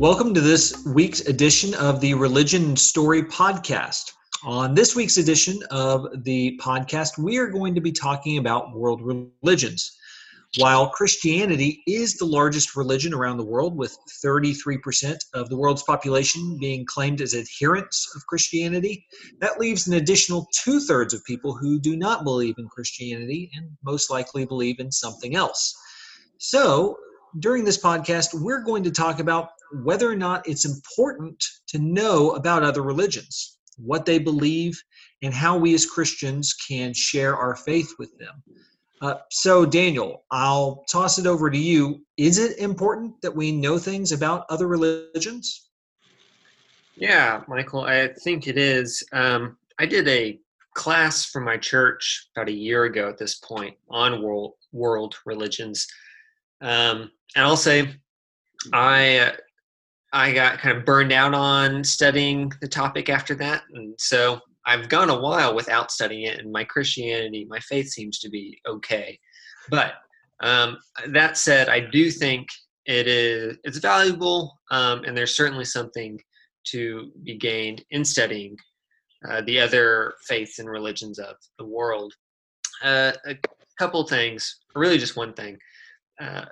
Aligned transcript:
Welcome 0.00 0.32
to 0.32 0.40
this 0.40 0.82
week's 0.86 1.20
edition 1.28 1.74
of 1.74 2.00
the 2.00 2.14
Religion 2.14 2.74
Story 2.74 3.22
Podcast. 3.22 4.12
On 4.42 4.74
this 4.74 4.96
week's 4.96 5.18
edition 5.18 5.62
of 5.70 6.24
the 6.24 6.58
podcast, 6.58 7.18
we 7.18 7.36
are 7.36 7.48
going 7.48 7.74
to 7.74 7.82
be 7.82 7.92
talking 7.92 8.38
about 8.38 8.74
world 8.74 9.02
religions. 9.02 9.94
While 10.56 10.88
Christianity 10.88 11.82
is 11.86 12.14
the 12.16 12.24
largest 12.24 12.76
religion 12.76 13.12
around 13.12 13.36
the 13.36 13.44
world, 13.44 13.76
with 13.76 13.94
33% 14.24 15.18
of 15.34 15.50
the 15.50 15.58
world's 15.58 15.82
population 15.82 16.56
being 16.58 16.86
claimed 16.86 17.20
as 17.20 17.34
adherents 17.34 18.10
of 18.16 18.24
Christianity, 18.24 19.04
that 19.42 19.60
leaves 19.60 19.86
an 19.86 19.92
additional 19.92 20.48
two 20.64 20.80
thirds 20.80 21.12
of 21.12 21.22
people 21.26 21.54
who 21.54 21.78
do 21.78 21.94
not 21.94 22.24
believe 22.24 22.54
in 22.56 22.68
Christianity 22.68 23.50
and 23.54 23.68
most 23.84 24.08
likely 24.08 24.46
believe 24.46 24.80
in 24.80 24.90
something 24.90 25.36
else. 25.36 25.76
So, 26.38 26.96
during 27.38 27.64
this 27.64 27.78
podcast, 27.78 28.30
we're 28.32 28.64
going 28.64 28.82
to 28.84 28.90
talk 28.90 29.20
about 29.20 29.50
whether 29.72 30.10
or 30.10 30.16
not 30.16 30.46
it's 30.48 30.64
important 30.64 31.42
to 31.68 31.78
know 31.78 32.32
about 32.32 32.62
other 32.62 32.82
religions, 32.82 33.58
what 33.76 34.04
they 34.04 34.18
believe, 34.18 34.80
and 35.22 35.34
how 35.34 35.56
we 35.56 35.74
as 35.74 35.86
Christians 35.86 36.54
can 36.54 36.92
share 36.92 37.36
our 37.36 37.56
faith 37.56 37.94
with 37.98 38.16
them. 38.18 38.42
Uh, 39.02 39.14
so, 39.30 39.64
Daniel, 39.64 40.24
I'll 40.30 40.84
toss 40.90 41.18
it 41.18 41.26
over 41.26 41.50
to 41.50 41.58
you. 41.58 42.04
Is 42.18 42.38
it 42.38 42.58
important 42.58 43.14
that 43.22 43.34
we 43.34 43.50
know 43.50 43.78
things 43.78 44.12
about 44.12 44.44
other 44.50 44.66
religions? 44.68 45.70
Yeah, 46.96 47.42
Michael, 47.48 47.84
I 47.84 48.08
think 48.08 48.46
it 48.46 48.58
is. 48.58 49.02
Um, 49.12 49.56
I 49.78 49.86
did 49.86 50.06
a 50.06 50.38
class 50.74 51.24
for 51.24 51.40
my 51.40 51.56
church 51.56 52.28
about 52.36 52.48
a 52.48 52.52
year 52.52 52.84
ago 52.84 53.08
at 53.08 53.16
this 53.16 53.36
point 53.36 53.74
on 53.88 54.22
world 54.22 54.54
world 54.72 55.16
religions, 55.24 55.86
um, 56.60 57.10
and 57.34 57.44
I'll 57.44 57.56
say 57.56 57.94
I 58.74 59.32
I 60.12 60.32
got 60.32 60.58
kind 60.58 60.76
of 60.76 60.84
burned 60.84 61.12
out 61.12 61.34
on 61.34 61.84
studying 61.84 62.52
the 62.60 62.68
topic 62.68 63.08
after 63.08 63.34
that. 63.36 63.62
And 63.72 63.94
so 63.98 64.40
I've 64.66 64.88
gone 64.88 65.10
a 65.10 65.20
while 65.20 65.54
without 65.54 65.90
studying 65.90 66.24
it, 66.24 66.38
and 66.38 66.52
my 66.52 66.64
Christianity, 66.64 67.46
my 67.48 67.60
faith 67.60 67.88
seems 67.88 68.18
to 68.20 68.28
be 68.28 68.58
okay. 68.66 69.18
But 69.68 69.94
um, 70.42 70.78
that 71.08 71.36
said, 71.36 71.68
I 71.68 71.80
do 71.80 72.10
think 72.10 72.48
it 72.86 73.06
is 73.06 73.56
it's 73.64 73.78
valuable, 73.78 74.58
um, 74.70 75.04
and 75.04 75.16
there's 75.16 75.36
certainly 75.36 75.64
something 75.64 76.20
to 76.68 77.10
be 77.22 77.36
gained 77.36 77.84
in 77.90 78.04
studying 78.04 78.56
uh, 79.28 79.42
the 79.42 79.60
other 79.60 80.14
faiths 80.26 80.58
and 80.58 80.68
religions 80.68 81.18
of 81.18 81.36
the 81.58 81.64
world. 81.64 82.12
Uh, 82.82 83.12
a 83.26 83.36
couple 83.78 84.06
things, 84.06 84.60
really 84.74 84.98
just 84.98 85.16
one 85.16 85.32
thing. 85.32 85.56
Uh, 86.20 86.44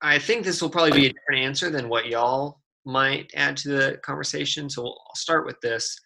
I 0.00 0.18
think 0.18 0.44
this 0.44 0.62
will 0.62 0.70
probably 0.70 0.92
be 0.92 1.06
a 1.06 1.12
different 1.12 1.42
answer 1.42 1.70
than 1.70 1.88
what 1.88 2.06
y'all 2.06 2.60
might 2.84 3.30
add 3.34 3.56
to 3.58 3.68
the 3.68 3.98
conversation. 4.02 4.70
So 4.70 4.86
I'll 4.86 5.14
start 5.14 5.46
with 5.46 5.60
this 5.60 5.98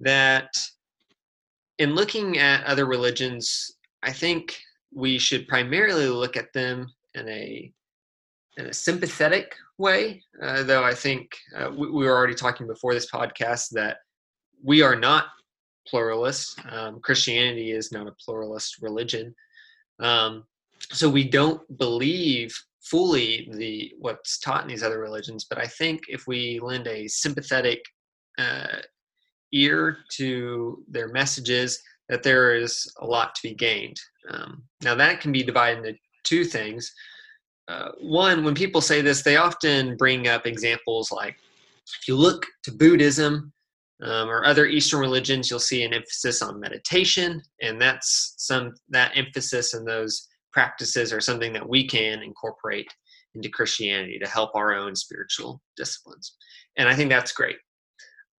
that 0.00 0.50
in 1.78 1.94
looking 1.94 2.38
at 2.38 2.64
other 2.64 2.86
religions, 2.86 3.70
I 4.02 4.12
think 4.12 4.56
we 4.94 5.18
should 5.18 5.48
primarily 5.48 6.08
look 6.08 6.36
at 6.36 6.52
them 6.52 6.88
in 7.14 7.28
a 7.28 7.72
in 8.58 8.66
a 8.66 8.72
sympathetic 8.72 9.54
way. 9.78 10.22
Uh, 10.42 10.62
though 10.62 10.82
I 10.82 10.94
think 10.94 11.36
uh, 11.54 11.70
we, 11.70 11.90
we, 11.90 12.04
were 12.04 12.16
already 12.16 12.34
talking 12.34 12.66
before 12.66 12.94
this 12.94 13.10
podcast 13.10 13.70
that 13.72 13.98
we 14.62 14.80
are 14.80 14.96
not 14.96 15.26
pluralists. 15.86 16.56
Um, 16.70 17.00
Christianity 17.00 17.72
is 17.72 17.92
not 17.92 18.06
a 18.06 18.14
pluralist 18.24 18.80
religion, 18.80 19.34
um, 20.00 20.44
so 20.90 21.08
we 21.08 21.28
don't 21.28 21.60
believe 21.78 22.58
fully 22.90 23.48
the 23.52 23.92
what's 23.98 24.38
taught 24.38 24.62
in 24.62 24.68
these 24.68 24.82
other 24.82 25.00
religions 25.00 25.46
but 25.48 25.58
i 25.58 25.66
think 25.66 26.00
if 26.08 26.26
we 26.26 26.60
lend 26.62 26.86
a 26.86 27.08
sympathetic 27.08 27.82
uh, 28.38 28.78
ear 29.52 29.98
to 30.10 30.84
their 30.88 31.08
messages 31.08 31.82
that 32.08 32.22
there 32.22 32.54
is 32.54 32.92
a 33.00 33.06
lot 33.06 33.34
to 33.34 33.42
be 33.42 33.54
gained. 33.54 33.98
Um, 34.30 34.62
now 34.82 34.94
that 34.94 35.20
can 35.20 35.32
be 35.32 35.42
divided 35.42 35.84
into 35.84 35.98
two 36.24 36.44
things. 36.44 36.92
Uh, 37.68 37.90
one 38.00 38.44
when 38.44 38.54
people 38.54 38.80
say 38.80 39.00
this 39.00 39.22
they 39.22 39.36
often 39.36 39.96
bring 39.96 40.28
up 40.28 40.46
examples 40.46 41.10
like 41.10 41.34
if 42.00 42.06
you 42.06 42.14
look 42.14 42.46
to 42.62 42.70
buddhism 42.70 43.52
um, 44.04 44.28
or 44.28 44.44
other 44.44 44.66
eastern 44.66 45.00
religions 45.00 45.50
you'll 45.50 45.58
see 45.58 45.82
an 45.82 45.92
emphasis 45.92 46.42
on 46.42 46.60
meditation 46.60 47.42
and 47.62 47.82
that's 47.82 48.34
some 48.36 48.72
that 48.90 49.10
emphasis 49.16 49.74
in 49.74 49.84
those 49.84 50.28
practices 50.56 51.12
are 51.12 51.20
something 51.20 51.52
that 51.52 51.68
we 51.68 51.86
can 51.86 52.22
incorporate 52.22 52.88
into 53.34 53.50
Christianity 53.50 54.18
to 54.18 54.26
help 54.26 54.52
our 54.54 54.74
own 54.74 54.96
spiritual 54.96 55.60
disciplines. 55.76 56.34
And 56.78 56.88
I 56.88 56.94
think 56.94 57.10
that's 57.10 57.32
great. 57.32 57.58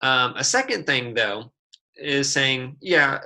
Um, 0.02 0.34
a 0.36 0.44
second 0.44 0.88
thing, 0.88 1.14
though, 1.14 1.52
is 1.96 2.32
saying, 2.32 2.76
yeah, 2.82 3.20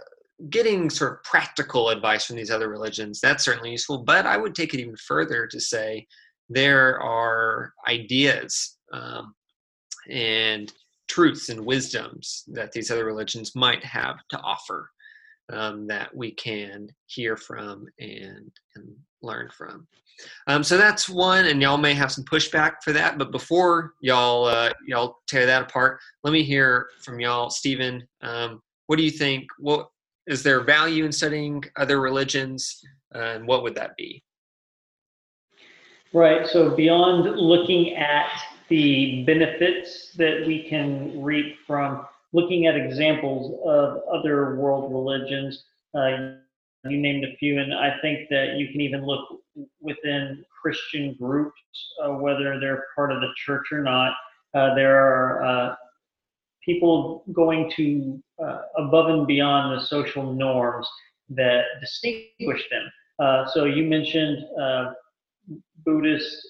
getting 0.49 0.89
sort 0.89 1.13
of 1.13 1.23
practical 1.23 1.87
advice 1.87 2.25
from 2.25 2.35
these 2.35 2.51
other 2.51 2.67
religions, 2.67 3.21
that's 3.21 3.45
certainly 3.45 3.71
useful. 3.71 3.99
But 3.99 4.25
I 4.25 4.35
would 4.35 4.55
take 4.55 4.73
it 4.73 4.81
even 4.81 4.97
further 4.97 5.47
to 5.47 5.59
say 5.61 6.05
there 6.49 6.99
are 6.99 7.71
ideas 7.87 8.77
um, 8.91 9.33
and 10.09 10.73
truths 11.07 11.47
and 11.47 11.65
wisdoms 11.65 12.43
that 12.47 12.73
these 12.73 12.91
other 12.91 13.05
religions 13.05 13.55
might 13.55 13.85
have 13.85 14.17
to 14.31 14.39
offer 14.41 14.89
um, 15.49 15.87
that 15.87 16.15
we 16.15 16.31
can 16.31 16.89
hear 17.07 17.35
from 17.35 17.87
and, 17.99 18.51
and 18.75 18.95
learn 19.21 19.49
from. 19.55 19.87
Um, 20.47 20.63
so 20.63 20.77
that's 20.77 21.09
one, 21.09 21.45
and 21.45 21.61
y'all 21.61 21.77
may 21.77 21.93
have 21.93 22.11
some 22.11 22.23
pushback 22.25 22.75
for 22.83 22.91
that. 22.93 23.17
But 23.17 23.31
before 23.31 23.93
y'all 24.01 24.45
uh, 24.45 24.71
y'all 24.87 25.17
tear 25.27 25.45
that 25.45 25.63
apart, 25.63 25.99
let 26.23 26.31
me 26.31 26.43
hear 26.43 26.87
from 27.03 27.19
y'all, 27.19 27.49
Stephen. 27.49 28.07
Um, 28.21 28.61
what 28.87 28.97
do 28.97 29.03
you 29.03 29.11
think? 29.11 29.47
What 29.57 29.89
is 30.27 30.43
there 30.43 30.61
value 30.61 31.05
in 31.05 31.11
studying 31.11 31.63
other 31.75 31.99
religions, 31.99 32.81
uh, 33.15 33.19
and 33.19 33.47
what 33.47 33.63
would 33.63 33.75
that 33.75 33.95
be? 33.97 34.23
Right. 36.13 36.45
So 36.45 36.75
beyond 36.75 37.23
looking 37.37 37.95
at 37.95 38.29
the 38.69 39.23
benefits 39.25 40.11
that 40.17 40.45
we 40.45 40.67
can 40.67 41.21
reap 41.21 41.57
from 41.65 42.05
looking 42.33 42.65
at 42.65 42.75
examples 42.75 43.59
of 43.65 44.01
other 44.11 44.55
world 44.55 44.91
religions. 44.91 45.63
Uh, 45.93 46.35
you 46.89 46.97
named 46.97 47.23
a 47.23 47.35
few, 47.37 47.59
and 47.59 47.73
I 47.73 47.95
think 48.01 48.29
that 48.29 48.55
you 48.57 48.69
can 48.69 48.81
even 48.81 49.05
look 49.05 49.39
within 49.81 50.43
Christian 50.61 51.15
groups, 51.19 51.59
uh, 52.03 52.09
whether 52.09 52.59
they're 52.59 52.85
part 52.95 53.11
of 53.11 53.21
the 53.21 53.29
church 53.35 53.65
or 53.71 53.81
not. 53.81 54.13
Uh, 54.53 54.73
there 54.73 54.97
are 54.97 55.43
uh, 55.43 55.75
people 56.65 57.23
going 57.33 57.71
to 57.75 58.21
uh, 58.43 58.61
above 58.77 59.09
and 59.09 59.27
beyond 59.27 59.77
the 59.77 59.85
social 59.85 60.33
norms 60.33 60.87
that 61.29 61.63
distinguish 61.79 62.67
them. 62.69 62.89
Uh, 63.19 63.45
so 63.47 63.65
you 63.65 63.83
mentioned 63.83 64.43
Buddhist, 65.85 66.47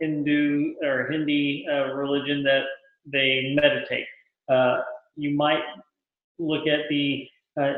Hindu, 0.00 0.74
or 0.82 1.10
Hindi 1.10 1.66
religion 1.92 2.42
that 2.44 2.64
they 3.04 3.56
meditate. 3.60 4.06
Uh, 4.50 4.82
you 5.16 5.36
might 5.36 5.62
look 6.38 6.66
at 6.66 6.80
the 6.88 7.28
uh, 7.60 7.74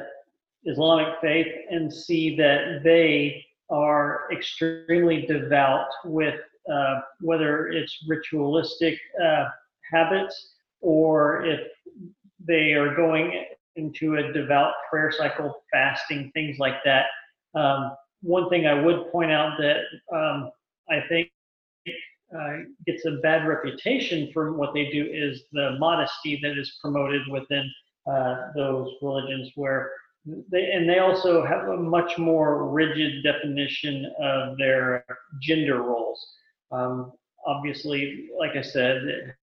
Islamic 0.64 1.20
faith 1.20 1.48
and 1.70 1.92
see 1.92 2.36
that 2.36 2.82
they 2.84 3.44
are 3.70 4.28
extremely 4.32 5.26
devout 5.26 5.86
with 6.04 6.38
uh, 6.72 7.00
whether 7.20 7.68
it's 7.68 8.04
ritualistic 8.06 8.98
uh, 9.22 9.46
habits 9.90 10.54
or 10.80 11.44
if 11.44 11.60
they 12.46 12.72
are 12.72 12.94
going 12.94 13.44
into 13.76 14.16
a 14.16 14.32
devout 14.32 14.74
prayer 14.90 15.10
cycle, 15.10 15.62
fasting, 15.72 16.30
things 16.34 16.58
like 16.58 16.76
that. 16.84 17.06
Um, 17.54 17.92
one 18.22 18.48
thing 18.48 18.66
I 18.66 18.74
would 18.74 19.10
point 19.10 19.32
out 19.32 19.58
that 19.58 19.80
um, 20.14 20.50
I 20.88 21.00
think 21.08 21.31
uh, 22.38 22.56
gets 22.86 23.04
a 23.04 23.18
bad 23.22 23.46
reputation 23.46 24.30
for 24.32 24.52
what 24.52 24.74
they 24.74 24.90
do 24.90 25.06
is 25.12 25.44
the 25.52 25.76
modesty 25.78 26.38
that 26.42 26.58
is 26.58 26.78
promoted 26.80 27.22
within 27.30 27.70
uh, 28.10 28.48
those 28.56 28.88
religions 29.02 29.50
where 29.54 29.90
they 30.50 30.70
and 30.72 30.88
they 30.88 30.98
also 30.98 31.44
have 31.44 31.68
a 31.68 31.76
much 31.76 32.16
more 32.16 32.68
rigid 32.70 33.24
definition 33.24 34.10
of 34.20 34.56
their 34.56 35.04
gender 35.40 35.82
roles. 35.82 36.24
Um, 36.70 37.12
obviously 37.46 38.28
like 38.38 38.52
i 38.56 38.62
said 38.62 38.96
it 38.98 39.34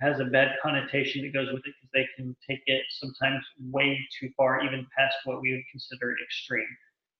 has 0.00 0.20
a 0.20 0.24
bad 0.24 0.56
connotation 0.62 1.22
that 1.22 1.32
goes 1.32 1.46
with 1.52 1.62
it 1.64 1.74
because 1.80 1.90
they 1.94 2.06
can 2.16 2.36
take 2.48 2.60
it 2.66 2.82
sometimes 2.90 3.42
way 3.70 3.98
too 4.18 4.28
far 4.36 4.62
even 4.64 4.86
past 4.96 5.14
what 5.24 5.40
we 5.40 5.52
would 5.52 5.62
consider 5.70 6.14
extreme. 6.22 6.66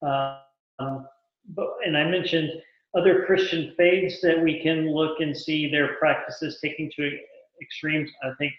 Um, 0.03 1.06
but 1.55 1.69
and 1.87 1.97
i 1.97 2.05
mentioned 2.05 2.50
other 2.96 3.25
Christian 3.25 3.75
faiths 3.76 4.20
that 4.23 4.41
we 4.41 4.62
can 4.62 4.93
look 4.93 5.20
and 5.20 5.37
see 5.37 5.70
their 5.70 5.94
practices 5.94 6.58
taking 6.62 6.91
to 6.96 7.19
extremes. 7.61 8.11
I 8.23 8.31
think 8.38 8.52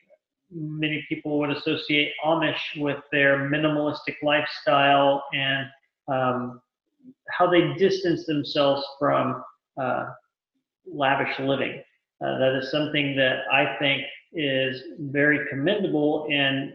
many 0.52 1.06
people 1.10 1.40
would 1.40 1.52
associate 1.52 2.12
Amish 2.26 2.78
with 2.78 2.98
their 3.12 3.50
minimalistic 3.50 4.16
lifestyle 4.24 5.24
and 5.34 5.68
um, 6.08 6.62
how 7.30 7.50
they 7.50 7.74
distance 7.76 8.26
themselves 8.26 8.86
from 9.00 9.44
uh, 9.82 10.06
lavish 10.86 11.40
living. 11.40 11.82
Uh, 12.24 12.38
that 12.38 12.60
is 12.62 12.72
something 12.72 13.16
that 13.16 13.40
I 13.52 13.76
think 13.80 14.04
is 14.34 14.82
very 15.00 15.48
commendable, 15.50 16.28
and 16.32 16.74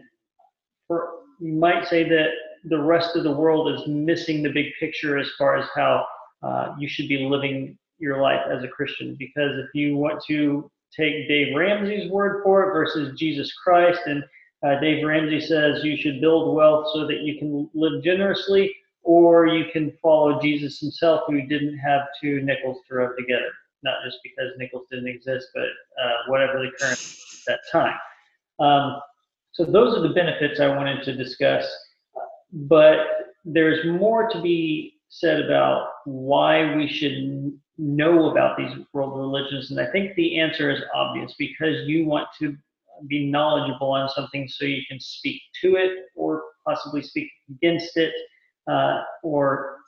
for, 0.87 1.09
you 1.39 1.53
might 1.53 1.87
say 1.87 2.07
that 2.07 2.29
the 2.65 2.79
rest 2.79 3.15
of 3.15 3.23
the 3.23 3.31
world 3.31 3.73
is 3.73 3.87
missing 3.87 4.43
the 4.43 4.51
big 4.51 4.67
picture 4.79 5.17
as 5.17 5.29
far 5.37 5.57
as 5.57 5.67
how 5.75 6.05
uh, 6.43 6.75
you 6.79 6.87
should 6.87 7.07
be 7.07 7.19
living 7.19 7.77
your 7.99 8.21
life 8.21 8.41
as 8.51 8.63
a 8.63 8.67
Christian. 8.67 9.15
Because 9.17 9.57
if 9.57 9.67
you 9.73 9.97
want 9.97 10.23
to 10.27 10.69
take 10.95 11.27
Dave 11.27 11.55
Ramsey's 11.55 12.11
word 12.11 12.41
for 12.43 12.63
it 12.63 12.73
versus 12.73 13.17
Jesus 13.17 13.53
Christ, 13.53 14.01
and 14.05 14.23
uh, 14.65 14.79
Dave 14.79 15.05
Ramsey 15.05 15.39
says 15.39 15.83
you 15.83 15.97
should 15.97 16.21
build 16.21 16.55
wealth 16.55 16.87
so 16.93 17.07
that 17.07 17.21
you 17.21 17.39
can 17.39 17.69
live 17.73 18.03
generously, 18.03 18.75
or 19.03 19.47
you 19.47 19.65
can 19.71 19.91
follow 20.01 20.39
Jesus 20.39 20.79
himself, 20.79 21.21
who 21.27 21.41
didn't 21.47 21.77
have 21.77 22.01
two 22.21 22.41
nickels 22.41 22.77
to 22.87 22.95
rub 22.95 23.17
together. 23.17 23.49
Not 23.83 23.95
just 24.05 24.19
because 24.23 24.51
nickels 24.57 24.85
didn't 24.91 25.07
exist, 25.07 25.47
but 25.55 25.63
uh, 25.63 26.13
whatever 26.27 26.59
the 26.59 26.71
currency 26.79 27.23
at 27.47 27.53
that 27.53 27.59
time. 27.71 27.97
Um, 28.59 29.01
so 29.53 29.65
those 29.65 29.97
are 29.97 30.01
the 30.01 30.13
benefits 30.13 30.59
I 30.59 30.67
wanted 30.67 31.03
to 31.03 31.15
discuss. 31.15 31.65
But 32.53 32.97
there's 33.43 33.85
more 33.85 34.29
to 34.29 34.41
be 34.41 35.00
said 35.11 35.41
about 35.41 35.89
why 36.05 36.73
we 36.75 36.87
should 36.87 37.51
know 37.77 38.31
about 38.31 38.57
these 38.57 38.71
world 38.93 39.17
religions. 39.17 39.69
And 39.69 39.79
I 39.79 39.91
think 39.91 40.15
the 40.15 40.39
answer 40.39 40.71
is 40.71 40.81
obvious 40.95 41.35
because 41.37 41.85
you 41.85 42.05
want 42.05 42.27
to 42.39 42.55
be 43.07 43.29
knowledgeable 43.29 43.91
on 43.91 44.07
something 44.09 44.47
so 44.47 44.63
you 44.65 44.83
can 44.87 44.99
speak 44.99 45.41
to 45.61 45.75
it 45.75 46.05
or 46.15 46.43
possibly 46.65 47.01
speak 47.01 47.29
against 47.49 47.97
it. 47.97 48.13
Uh, 48.69 49.01
or 49.21 49.79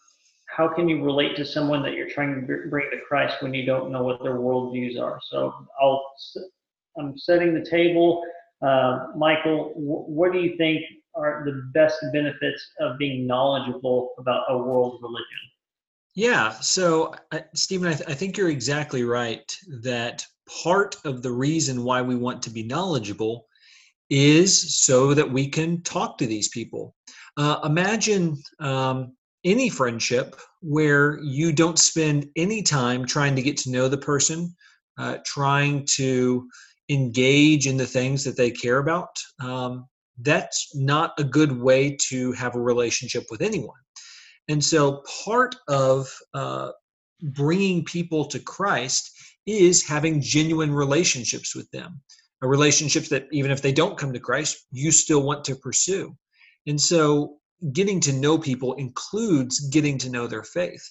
how 0.48 0.68
can 0.68 0.90
you 0.90 1.04
relate 1.04 1.38
to 1.38 1.46
someone 1.46 1.82
that 1.84 1.94
you're 1.94 2.10
trying 2.10 2.36
to 2.36 2.70
bring 2.70 2.92
to 2.92 3.00
Christ 3.08 3.42
when 3.42 3.54
you 3.54 3.66
don't 3.66 3.92
know 3.92 4.04
what 4.04 4.22
their 4.22 4.36
worldviews 4.36 5.00
are? 5.00 5.20
So 5.30 5.54
I'll, 5.82 6.04
I'm 6.98 7.18
setting 7.18 7.54
the 7.54 7.66
table. 7.66 8.24
Uh, 8.62 9.08
Michael, 9.16 9.72
what 9.76 10.34
do 10.34 10.40
you 10.40 10.58
think 10.58 10.84
are 11.16 11.44
the 11.46 11.70
best 11.74 11.98
benefits 12.12 12.72
of 12.80 12.98
being 12.98 13.28
knowledgeable 13.28 14.12
about 14.18 14.44
a 14.50 14.58
world 14.58 15.00
religion? 15.02 15.26
Yeah, 16.16 16.52
so 16.60 17.14
uh, 17.32 17.40
Stephen, 17.56 17.88
I, 17.88 17.94
th- 17.94 18.10
I 18.10 18.14
think 18.14 18.38
you're 18.38 18.50
exactly 18.50 19.04
right 19.04 19.52
that 19.82 20.26
part 20.64 20.96
of 21.06 21.24
the 21.24 21.32
reason 21.32 21.84
why 21.84 22.02
we 22.02 22.16
want 22.16 22.44
to 22.44 22.50
be 22.50 22.64
knowledgeable 22.64 23.48
is 24.10 24.84
so 24.84 25.14
that 25.14 25.32
we 25.32 25.50
can 25.50 25.82
talk 25.82 26.18
to 26.18 26.28
these 26.28 26.50
people. 26.50 26.96
Uh, 27.38 27.60
imagine 27.64 28.38
um, 28.60 29.16
any 29.44 29.70
friendship 29.70 30.36
where 30.62 31.20
you 31.24 31.52
don't 31.52 31.80
spend 31.80 32.30
any 32.36 32.62
time 32.62 33.06
trying 33.06 33.36
to 33.36 33.42
get 33.42 33.58
to 33.58 33.72
know 33.72 33.88
the 33.88 33.98
person, 33.98 34.56
uh, 35.00 35.18
trying 35.26 35.86
to 35.96 36.48
engage 36.90 37.66
in 37.66 37.78
the 37.78 37.88
things 37.88 38.24
that 38.24 38.38
they 38.38 38.52
care 38.52 38.78
about. 38.78 39.10
Um, 39.40 39.88
that's 40.22 40.76
not 40.76 41.14
a 41.18 41.24
good 41.24 41.52
way 41.60 41.98
to 42.10 42.32
have 42.34 42.56
a 42.56 42.62
relationship 42.62 43.26
with 43.30 43.42
anyone. 43.42 43.80
And 44.50 44.64
so, 44.64 45.04
part 45.26 45.56
of 45.68 46.14
uh, 46.34 46.72
bringing 47.22 47.86
people 47.86 48.26
to 48.26 48.40
Christ 48.40 49.10
is 49.46 49.88
having 49.88 50.22
genuine 50.22 50.74
relationships 50.74 51.56
with 51.56 51.70
them, 51.72 52.02
a 52.42 52.48
relationships 52.48 53.10
that 53.10 53.28
even 53.32 53.52
if 53.52 53.62
they 53.62 53.72
don't 53.72 53.98
come 53.98 54.14
to 54.14 54.20
Christ, 54.20 54.66
you 54.72 54.92
still 54.92 55.24
want 55.24 55.46
to 55.46 55.56
pursue. 55.56 56.16
And 56.68 56.80
so, 56.80 57.38
getting 57.72 58.00
to 58.02 58.14
know 58.14 58.38
people 58.38 58.74
includes 58.74 59.70
getting 59.70 59.98
to 60.00 60.10
know 60.10 60.28
their 60.28 60.44
faith. 60.44 60.84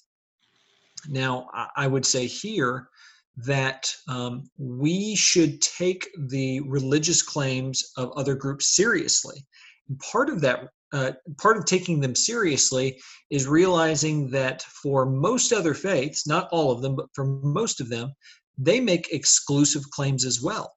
Now, 1.09 1.49
I 1.77 1.87
would 1.87 2.07
say 2.07 2.27
here 2.27 2.89
that 3.37 3.91
um, 4.09 4.45
we 4.59 5.15
should 5.17 5.61
take 5.63 6.09
the 6.29 6.61
religious 6.61 7.23
claims 7.23 7.93
of 7.97 8.13
other 8.13 8.35
groups 8.35 8.77
seriously. 8.77 9.45
And 9.89 9.99
part 9.99 10.29
of 10.29 10.41
that, 10.43 10.69
uh, 10.93 11.13
part 11.39 11.57
of 11.57 11.65
taking 11.65 12.01
them 12.01 12.15
seriously, 12.15 13.01
is 13.31 13.47
realizing 13.47 14.31
that 14.31 14.63
for 14.63 15.07
most 15.07 15.53
other 15.53 15.75
faiths, 15.75 16.27
not 16.27 16.49
all 16.53 16.71
of 16.71 16.83
them, 16.83 16.95
but 16.95 17.07
for 17.15 17.25
most 17.25 17.81
of 17.81 17.89
them, 17.89 18.13
they 18.59 18.81
make 18.81 19.13
exclusive 19.13 19.83
claims 19.91 20.25
as 20.25 20.43
well. 20.43 20.73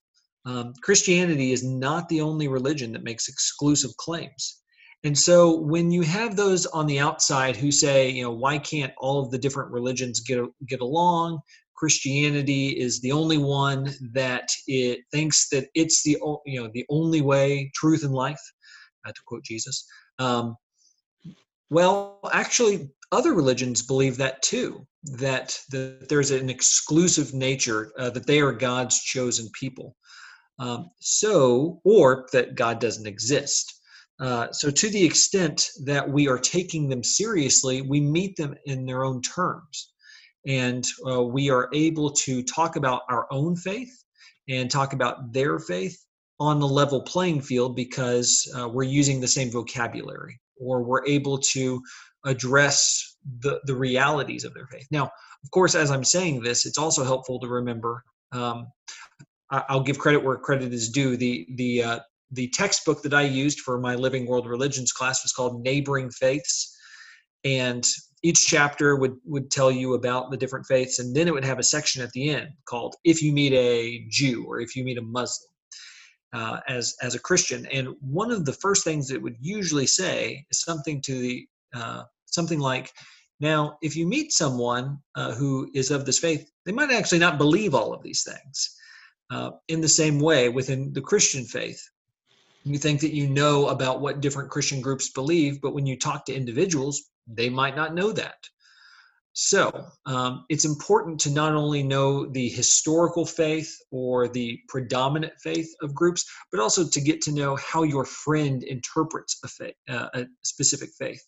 Um, 0.45 0.73
Christianity 0.81 1.51
is 1.51 1.63
not 1.63 2.07
the 2.07 2.21
only 2.21 2.47
religion 2.47 2.93
that 2.93 3.03
makes 3.03 3.27
exclusive 3.27 3.95
claims. 3.97 4.61
And 5.03 5.17
so 5.17 5.59
when 5.59 5.91
you 5.91 6.01
have 6.01 6.35
those 6.35 6.65
on 6.67 6.87
the 6.87 6.99
outside 6.99 7.55
who 7.55 7.71
say, 7.71 8.09
you 8.09 8.23
know, 8.23 8.31
why 8.31 8.57
can't 8.57 8.93
all 8.97 9.23
of 9.23 9.29
the 9.29 9.37
different 9.37 9.71
religions 9.71 10.19
get 10.19 10.43
get 10.67 10.81
along? 10.81 11.41
Christianity 11.75 12.69
is 12.69 13.01
the 13.01 13.11
only 13.11 13.37
one 13.37 13.93
that 14.13 14.49
it 14.67 14.99
thinks 15.11 15.49
that 15.49 15.67
it's 15.75 16.03
the 16.03 16.17
you 16.45 16.61
know 16.61 16.69
the 16.73 16.85
only 16.89 17.21
way, 17.21 17.71
truth, 17.75 18.03
and 18.03 18.13
life, 18.13 18.41
uh, 19.05 19.11
to 19.11 19.21
quote 19.25 19.43
Jesus. 19.43 19.85
Um, 20.19 20.55
well, 21.69 22.19
actually, 22.31 22.89
other 23.11 23.33
religions 23.33 23.81
believe 23.81 24.17
that 24.17 24.41
too. 24.41 24.85
That, 25.03 25.59
that 25.69 26.09
there's 26.09 26.31
an 26.31 26.49
exclusive 26.49 27.33
nature, 27.33 27.91
uh, 27.99 28.09
that 28.11 28.25
they 28.25 28.39
are 28.39 28.51
God's 28.51 29.01
chosen 29.03 29.49
people. 29.59 29.95
Um, 30.57 30.89
so, 30.99 31.81
or 31.83 32.27
that 32.33 32.55
God 32.55 32.79
doesn't 32.79 33.05
exist. 33.05 33.81
Uh, 34.19 34.51
so, 34.51 34.71
to 34.71 34.89
the 34.89 35.03
extent 35.03 35.69
that 35.83 36.09
we 36.09 36.27
are 36.27 36.39
taking 36.39 36.87
them 36.87 37.03
seriously, 37.03 37.81
we 37.81 37.99
meet 37.99 38.37
them 38.37 38.55
in 38.65 38.85
their 38.85 39.03
own 39.03 39.21
terms 39.21 39.91
and 40.47 40.85
uh, 41.07 41.23
we 41.23 41.49
are 41.49 41.69
able 41.73 42.11
to 42.11 42.43
talk 42.43 42.75
about 42.75 43.01
our 43.09 43.27
own 43.31 43.55
faith 43.55 44.03
and 44.47 44.69
talk 44.69 44.93
about 44.93 45.33
their 45.33 45.59
faith 45.59 45.97
on 46.39 46.59
the 46.59 46.67
level 46.67 47.01
playing 47.01 47.41
field 47.41 47.75
because 47.75 48.51
uh, 48.57 48.67
we're 48.67 48.83
using 48.83 49.19
the 49.19 49.27
same 49.27 49.49
vocabulary 49.49 50.39
or 50.59 50.83
we're 50.83 51.05
able 51.05 51.37
to 51.37 51.81
address 52.25 53.17
the, 53.39 53.59
the 53.65 53.75
realities 53.75 54.43
of 54.43 54.53
their 54.53 54.67
faith. 54.67 54.87
Now, 54.91 55.05
of 55.05 55.51
course, 55.51 55.75
as 55.75 55.91
I'm 55.91 56.03
saying 56.03 56.41
this, 56.41 56.65
it's 56.65 56.77
also 56.77 57.03
helpful 57.03 57.39
to 57.39 57.47
remember. 57.47 58.03
Um, 58.31 58.67
I'll 59.51 59.83
give 59.83 59.99
credit 59.99 60.23
where 60.23 60.37
credit 60.37 60.73
is 60.73 60.89
due. 60.89 61.15
The 61.17 61.47
the 61.55 61.83
uh, 61.83 61.99
the 62.31 62.49
textbook 62.49 63.03
that 63.03 63.13
I 63.13 63.21
used 63.21 63.59
for 63.59 63.79
my 63.79 63.93
Living 63.95 64.25
World 64.25 64.47
Religions 64.47 64.91
class 64.91 65.23
was 65.23 65.31
called 65.31 65.61
Neighboring 65.61 66.09
Faiths, 66.09 66.75
and 67.43 67.85
each 68.25 68.47
chapter 68.47 68.95
would 68.95 69.15
would 69.23 69.51
tell 69.51 69.71
you 69.71 69.93
about 69.93 70.31
the 70.31 70.37
different 70.37 70.65
faiths 70.65 70.97
and 70.97 71.15
then 71.15 71.27
it 71.27 71.33
would 71.33 71.45
have 71.45 71.59
a 71.59 71.71
section 71.75 72.01
at 72.01 72.11
the 72.13 72.29
end 72.29 72.49
called 72.67 72.95
if 73.03 73.21
you 73.21 73.31
meet 73.31 73.53
a 73.53 74.03
jew 74.09 74.43
or 74.47 74.59
if 74.59 74.75
you 74.75 74.83
meet 74.83 74.97
a 74.97 75.01
muslim 75.01 75.51
uh, 76.33 76.59
as 76.67 76.95
as 77.01 77.13
a 77.13 77.19
christian. 77.19 77.67
And 77.67 77.89
one 78.01 78.31
of 78.31 78.45
the 78.45 78.53
first 78.53 78.83
things 78.83 79.11
it 79.11 79.21
would 79.21 79.37
usually 79.39 79.87
say 79.87 80.43
is 80.51 80.61
something 80.61 81.01
to 81.03 81.13
the 81.19 81.47
uh, 81.75 82.03
something 82.25 82.59
like 82.59 82.91
now 83.39 83.77
if 83.83 83.95
you 83.95 84.07
meet 84.07 84.31
someone 84.31 84.97
uh, 85.15 85.33
who 85.33 85.69
is 85.75 85.91
of 85.91 86.05
this 86.05 86.19
faith 86.19 86.49
they 86.65 86.71
might 86.71 86.91
actually 86.91 87.19
not 87.19 87.37
believe 87.37 87.75
all 87.75 87.93
of 87.93 88.01
these 88.01 88.23
things 88.23 88.75
uh, 89.31 89.51
in 89.67 89.81
the 89.81 89.95
same 90.01 90.19
way 90.19 90.49
within 90.49 90.91
the 90.93 91.01
christian 91.01 91.43
faith 91.43 91.81
you 92.65 92.77
think 92.77 92.99
that 92.99 93.13
you 93.13 93.29
know 93.29 93.67
about 93.67 94.01
what 94.01 94.21
different 94.21 94.49
christian 94.49 94.81
groups 94.81 95.09
believe 95.09 95.61
but 95.61 95.73
when 95.73 95.85
you 95.85 95.97
talk 95.97 96.25
to 96.25 96.33
individuals 96.33 97.09
they 97.27 97.49
might 97.49 97.75
not 97.75 97.95
know 97.95 98.11
that. 98.11 98.37
So 99.33 99.87
um, 100.05 100.45
it's 100.47 100.63
important 100.63 101.19
to 101.21 101.29
not 101.29 101.53
only 101.53 101.83
know 101.83 102.25
the 102.25 102.47
historical 102.47 103.25
faith 103.25 103.75
or 103.91 104.29
the 104.29 104.57
predominant 104.69 105.33
faith 105.43 105.69
of 105.81 105.93
groups, 105.93 106.25
but 106.51 106.61
also 106.61 106.87
to 106.87 107.01
get 107.01 107.21
to 107.23 107.33
know 107.33 107.57
how 107.57 107.83
your 107.83 108.05
friend 108.05 108.63
interprets 108.63 109.37
a, 109.43 109.47
faith, 109.49 109.75
uh, 109.89 110.07
a 110.13 110.25
specific 110.43 110.89
faith. 110.97 111.21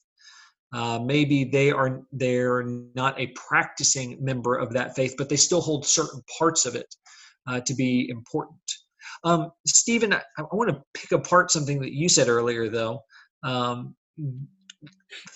Uh, 0.74 1.00
maybe 1.00 1.46
they 1.46 1.72
are 1.72 2.01
they're 2.12 2.63
not 2.96 3.20
a 3.20 3.27
practicing 3.27 4.24
member 4.24 4.56
of 4.56 4.72
that 4.74 4.96
faith, 4.96 5.15
but 5.17 5.27
they 5.27 5.36
still 5.36 5.62
hold 5.62 5.86
certain 5.86 6.22
parts 6.38 6.65
of 6.65 6.75
it 6.75 6.94
uh, 7.48 7.60
to 7.62 7.74
be 7.74 8.08
important. 8.10 8.60
Um, 9.23 9.51
Stephen, 9.65 10.13
I, 10.13 10.21
I 10.37 10.43
want 10.53 10.69
to 10.69 10.81
pick 10.93 11.11
apart 11.11 11.51
something 11.51 11.79
that 11.81 11.93
you 11.93 12.09
said 12.09 12.27
earlier, 12.27 12.69
though. 12.69 13.01
Um, 13.43 13.95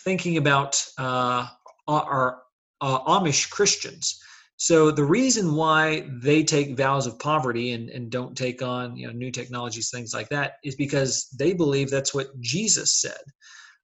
thinking 0.03 0.37
about 0.37 0.83
uh, 0.97 1.47
our 1.87 2.41
uh, 2.81 2.99
Amish 3.05 3.49
Christians. 3.49 4.19
So 4.57 4.91
the 4.91 5.03
reason 5.03 5.55
why 5.55 6.07
they 6.21 6.43
take 6.43 6.77
vows 6.77 7.07
of 7.07 7.17
poverty 7.17 7.71
and, 7.71 7.89
and 7.89 8.11
don't 8.11 8.37
take 8.37 8.61
on 8.61 8.95
you 8.95 9.07
know 9.07 9.13
new 9.13 9.31
technologies, 9.31 9.89
things 9.89 10.13
like 10.13 10.29
that, 10.29 10.53
is 10.63 10.75
because 10.75 11.27
they 11.37 11.53
believe 11.53 11.89
that's 11.89 12.13
what 12.13 12.27
Jesus 12.39 13.01
said. 13.01 13.21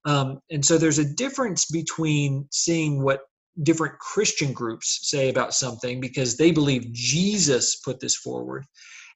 Um, 0.04 0.40
and 0.50 0.64
so 0.64 0.78
there's 0.78 1.00
a 1.00 1.14
difference 1.14 1.66
between 1.66 2.46
seeing 2.52 3.02
what 3.02 3.22
different 3.64 3.98
Christian 3.98 4.52
groups 4.52 5.00
say 5.02 5.30
about 5.30 5.52
something 5.52 6.00
because 6.00 6.36
they 6.36 6.52
believe 6.52 6.92
Jesus 6.92 7.76
put 7.76 7.98
this 7.98 8.14
forward, 8.14 8.64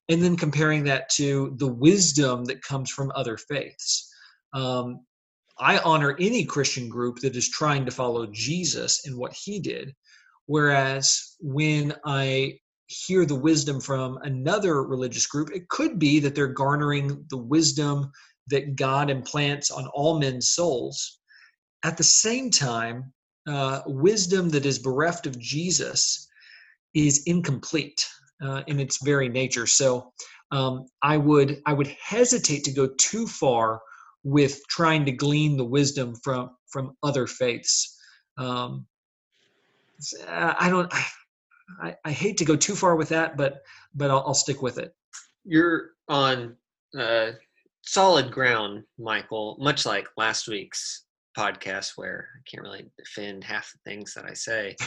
and 0.09 0.23
then 0.23 0.37
comparing 0.37 0.85
that 0.85 1.09
to 1.11 1.55
the 1.59 1.73
wisdom 1.73 2.45
that 2.47 2.63
comes 2.63 2.91
from 2.91 3.13
other 3.15 3.37
faiths. 3.37 4.13
Um, 4.53 5.01
I 5.59 5.79
honor 5.79 6.17
any 6.19 6.45
Christian 6.45 6.89
group 6.89 7.19
that 7.21 7.37
is 7.37 7.49
trying 7.49 7.85
to 7.85 7.91
follow 7.91 8.27
Jesus 8.27 9.07
and 9.07 9.17
what 9.17 9.33
he 9.33 9.61
did. 9.61 9.95
Whereas 10.47 11.37
when 11.41 11.95
I 12.05 12.59
hear 12.87 13.25
the 13.25 13.37
wisdom 13.37 13.81
from 13.81 14.19
another 14.23 14.83
religious 14.83 15.27
group, 15.27 15.51
it 15.55 15.69
could 15.69 15.99
be 15.99 16.19
that 16.21 16.35
they're 16.35 16.49
garnering 16.49 17.25
the 17.31 17.39
wisdom 17.39 18.11
that 18.49 18.77
God 18.77 19.09
implants 19.09 19.71
on 19.71 19.87
all 19.95 20.19
men's 20.19 20.55
souls. 20.55 21.21
At 21.85 21.97
the 21.97 22.05
same 22.05 22.51
time, 22.51 23.13
uh, 23.47 23.83
wisdom 23.87 24.49
that 24.51 24.67
is 24.67 24.79
bereft 24.79 25.27
of 25.27 25.39
Jesus 25.39 26.29
is 26.95 27.23
incomplete 27.27 28.07
uh, 28.43 28.63
in 28.67 28.81
its 28.81 29.03
very 29.05 29.29
nature. 29.29 29.67
So 29.67 30.13
um, 30.51 30.87
I 31.03 31.17
would 31.17 31.61
I 31.67 31.73
would 31.73 31.95
hesitate 32.03 32.65
to 32.65 32.73
go 32.73 32.89
too 32.99 33.27
far 33.27 33.81
with 34.25 34.61
trying 34.69 35.05
to 35.07 35.13
glean 35.13 35.57
the 35.57 35.65
wisdom 35.65 36.15
from 36.23 36.51
from 36.71 36.97
other 37.03 37.27
faiths. 37.27 37.99
Um, 38.39 38.87
I 40.29 40.69
don't. 40.69 40.93
I, 41.81 41.97
I 42.05 42.11
hate 42.11 42.37
to 42.39 42.45
go 42.45 42.57
too 42.57 42.75
far 42.75 42.97
with 42.97 43.09
that, 43.11 43.37
but 43.37 43.63
but 43.95 44.11
I'll, 44.11 44.25
I'll 44.27 44.35
stick 44.35 44.63
with 44.63 44.79
it. 44.79 44.93
You're 45.45 45.91
on 46.09 46.57
uh, 46.99 47.33
solid 47.83 48.31
ground, 48.31 48.85
Michael. 48.99 49.57
Much 49.59 49.87
like 49.87 50.07
last 50.17 50.49
week's 50.49 51.07
podcast, 51.37 51.93
where 51.97 52.29
I 52.37 52.41
can't 52.51 52.63
really 52.63 52.91
defend 52.99 53.45
half 53.45 53.73
the 53.73 53.91
things 53.91 54.15
that 54.15 54.25
I 54.25 54.35
say. 54.35 54.77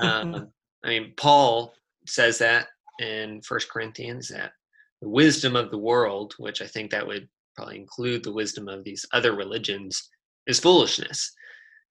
Um, 0.00 0.52
I 0.84 0.88
mean, 0.88 1.12
Paul 1.16 1.74
says 2.06 2.38
that 2.38 2.68
in 2.98 3.40
First 3.42 3.70
Corinthians 3.70 4.28
that 4.28 4.52
the 5.00 5.08
wisdom 5.08 5.56
of 5.56 5.70
the 5.70 5.78
world, 5.78 6.34
which 6.38 6.60
I 6.60 6.66
think 6.66 6.90
that 6.90 7.06
would 7.06 7.28
probably 7.56 7.76
include 7.76 8.22
the 8.22 8.32
wisdom 8.32 8.68
of 8.68 8.84
these 8.84 9.06
other 9.12 9.34
religions, 9.34 10.08
is 10.46 10.60
foolishness. 10.60 11.32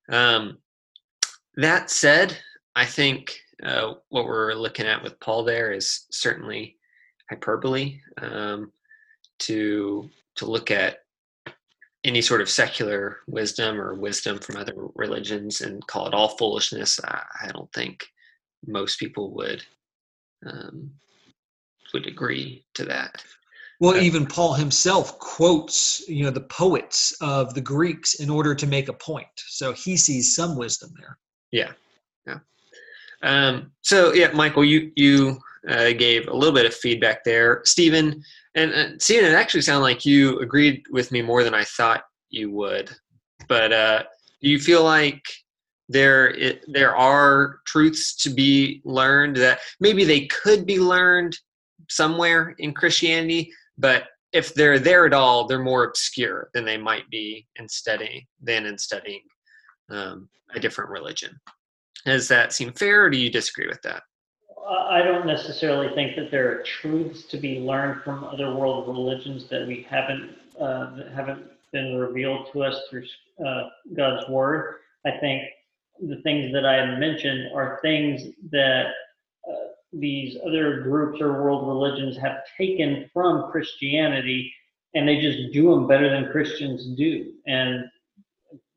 Um, 0.10 0.58
that 1.56 1.90
said, 1.90 2.38
I 2.76 2.86
think 2.86 3.40
uh, 3.64 3.96
what 4.10 4.26
we're 4.26 4.54
looking 4.54 4.86
at 4.86 5.04
with 5.04 5.20
Paul 5.20 5.44
there 5.44 5.72
is 5.72 6.06
certainly 6.12 6.78
hyperbole 7.30 8.00
um, 8.22 8.72
to 9.40 10.10
to 10.36 10.46
look 10.46 10.70
at 10.70 11.00
any 12.04 12.22
sort 12.22 12.42
of 12.42 12.50
secular 12.50 13.18
wisdom 13.28 13.82
or 13.82 13.96
wisdom 13.96 14.38
from 14.38 14.56
other 14.56 14.74
religions 14.96 15.62
and 15.62 15.86
call 15.88 16.08
it 16.08 16.14
all 16.14 16.38
foolishness. 16.38 17.00
I, 17.04 17.24
I 17.44 17.48
don't 17.48 17.72
think 17.74 18.06
most 18.66 19.00
people 19.00 19.34
would 19.34 19.64
um, 20.46 20.92
would 21.94 22.08
agree 22.08 22.66
to 22.76 22.86
that. 22.86 23.24
Well, 23.80 23.98
even 23.98 24.26
Paul 24.26 24.56
himself 24.56 25.20
quotes, 25.20 26.08
you 26.10 26.24
know, 26.24 26.32
the 26.32 26.42
poets 26.42 27.16
of 27.22 27.54
the 27.54 27.62
Greeks 27.62 28.16
in 28.16 28.30
order 28.30 28.56
to 28.56 28.66
make 28.66 28.90
a 28.90 28.94
point. 28.94 29.28
So 29.36 29.72
he 29.74 29.96
sees 29.96 30.36
some 30.36 30.56
wisdom 30.56 30.92
there. 30.98 31.18
Yeah, 31.52 31.72
yeah. 32.26 32.40
Um, 33.22 33.72
so 33.82 34.14
yeah, 34.14 34.32
Michael, 34.32 34.66
you 34.66 34.92
you 34.96 35.40
uh, 35.68 35.92
gave 35.92 36.28
a 36.28 36.36
little 36.36 36.54
bit 36.54 36.66
of 36.66 36.74
feedback 36.74 37.24
there, 37.24 37.62
Stephen, 37.66 38.24
and 38.56 38.74
uh, 38.74 38.98
Stephen. 38.98 39.26
It 39.26 39.36
actually 39.36 39.62
sounded 39.62 39.84
like 39.84 40.06
you 40.06 40.40
agreed 40.40 40.84
with 40.90 41.12
me 41.12 41.22
more 41.22 41.44
than 41.44 41.54
I 41.54 41.64
thought 41.64 42.04
you 42.30 42.50
would. 42.52 42.90
But 43.48 43.72
uh, 43.72 44.04
do 44.42 44.50
you 44.50 44.60
feel 44.60 44.84
like 44.84 45.24
there 45.90 46.30
it, 46.32 46.64
there 46.68 46.96
are 46.96 47.60
truths 47.66 48.16
to 48.18 48.30
be 48.30 48.82
learned 48.84 49.38
that 49.38 49.60
maybe 49.80 50.04
they 50.04 50.26
could 50.28 50.66
be 50.66 50.80
learned 50.80 51.38
somewhere 51.90 52.56
in 52.58 52.74
Christianity, 52.74 53.52
but 53.78 54.06
if 54.34 54.54
they're 54.54 54.80
there 54.80 55.06
at 55.06 55.14
all, 55.14 55.48
they're 55.48 55.60
more 55.60 55.86
obscure 55.86 56.50
than 56.54 56.66
they 56.66 56.78
might 56.78 57.10
be 57.10 57.48
in 57.56 57.68
studying 57.70 58.26
than 58.42 58.66
in 58.66 58.78
studying 58.78 59.22
um, 59.90 60.28
a 60.54 60.60
different 60.60 60.90
religion. 60.90 61.40
Does 62.06 62.28
that 62.28 62.54
seem 62.54 62.74
fair, 62.74 63.06
or 63.06 63.10
do 63.10 63.18
you 63.18 63.30
disagree 63.30 63.68
with 63.68 63.82
that? 63.84 64.04
I 64.90 65.02
don't 65.02 65.26
necessarily 65.26 65.94
think 65.96 66.16
that 66.16 66.32
there 66.32 66.52
are 66.52 66.64
truths 66.64 67.24
to 67.24 67.38
be 67.38 67.60
learned 67.60 68.04
from 68.04 68.24
other 68.24 68.54
world 68.54 68.88
religions 68.88 69.48
that 69.50 69.68
we 69.68 69.86
haven't 69.90 70.36
uh, 70.60 70.96
that 70.96 71.12
haven't 71.14 71.46
been 71.72 71.96
revealed 71.96 72.50
to 72.52 72.64
us 72.64 72.82
through 72.90 73.06
uh, 73.46 73.70
God's 73.96 74.28
word. 74.30 74.76
I 75.06 75.12
think 75.20 75.44
the 76.00 76.22
things 76.24 76.54
that 76.54 76.66
I 76.66 76.98
mentioned 76.98 77.50
are 77.54 77.80
things 77.82 78.34
that 78.52 78.88
these 79.94 80.38
other 80.46 80.82
groups 80.82 81.22
or 81.22 81.42
world 81.42 81.68
religions 81.68 82.18
have 82.18 82.40
taken 82.58 83.10
from 83.14 83.50
Christianity 83.52 84.54
and 84.94 85.08
they 85.08 85.22
just 85.22 85.54
do 85.54 85.72
them 85.72 85.88
better 85.88 86.10
than 86.10 86.32
Christians 86.32 86.88
do. 86.98 87.34
And 87.46 87.86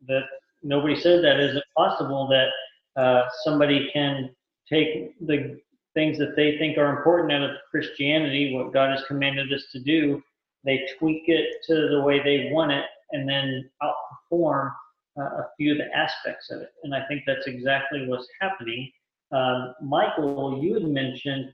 that 0.06 0.22
nobody 0.62 0.98
said 0.98 1.24
that. 1.24 1.40
Is 1.40 1.56
it 1.56 1.64
possible 1.76 2.28
that 2.28 3.00
uh, 3.00 3.28
somebody 3.44 3.90
can 3.92 4.30
take 4.68 5.14
the 5.26 5.60
things 5.94 6.18
that 6.18 6.36
they 6.36 6.58
think 6.58 6.78
are 6.78 6.96
important 6.96 7.32
out 7.32 7.50
of 7.50 7.56
Christianity, 7.70 8.54
what 8.54 8.72
God 8.72 8.90
has 8.90 9.04
commanded 9.06 9.52
us 9.52 9.64
to 9.72 9.80
do, 9.80 10.22
they 10.64 10.86
tweak 10.98 11.24
it 11.26 11.46
to 11.66 11.88
the 11.88 12.02
way 12.02 12.22
they 12.22 12.50
want 12.52 12.70
it, 12.70 12.84
and 13.12 13.28
then 13.28 13.68
outperform 13.82 14.68
uh, 14.68 14.74
a 15.22 15.48
few 15.56 15.72
of 15.72 15.78
the 15.78 15.96
aspects 15.96 16.50
of 16.50 16.60
it. 16.60 16.70
And 16.84 16.94
I 16.94 17.06
think 17.06 17.22
that's 17.26 17.46
exactly 17.46 18.06
what's 18.06 18.28
happening. 18.40 18.90
Um, 19.32 19.74
Michael, 19.80 20.60
you 20.62 20.74
had 20.74 20.84
mentioned 20.84 21.52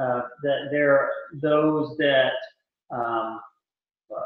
uh, 0.00 0.22
that 0.42 0.68
there 0.70 0.92
are 0.92 1.10
those 1.34 1.96
that 1.98 2.32
um, 2.90 3.40
uh, 4.14 4.20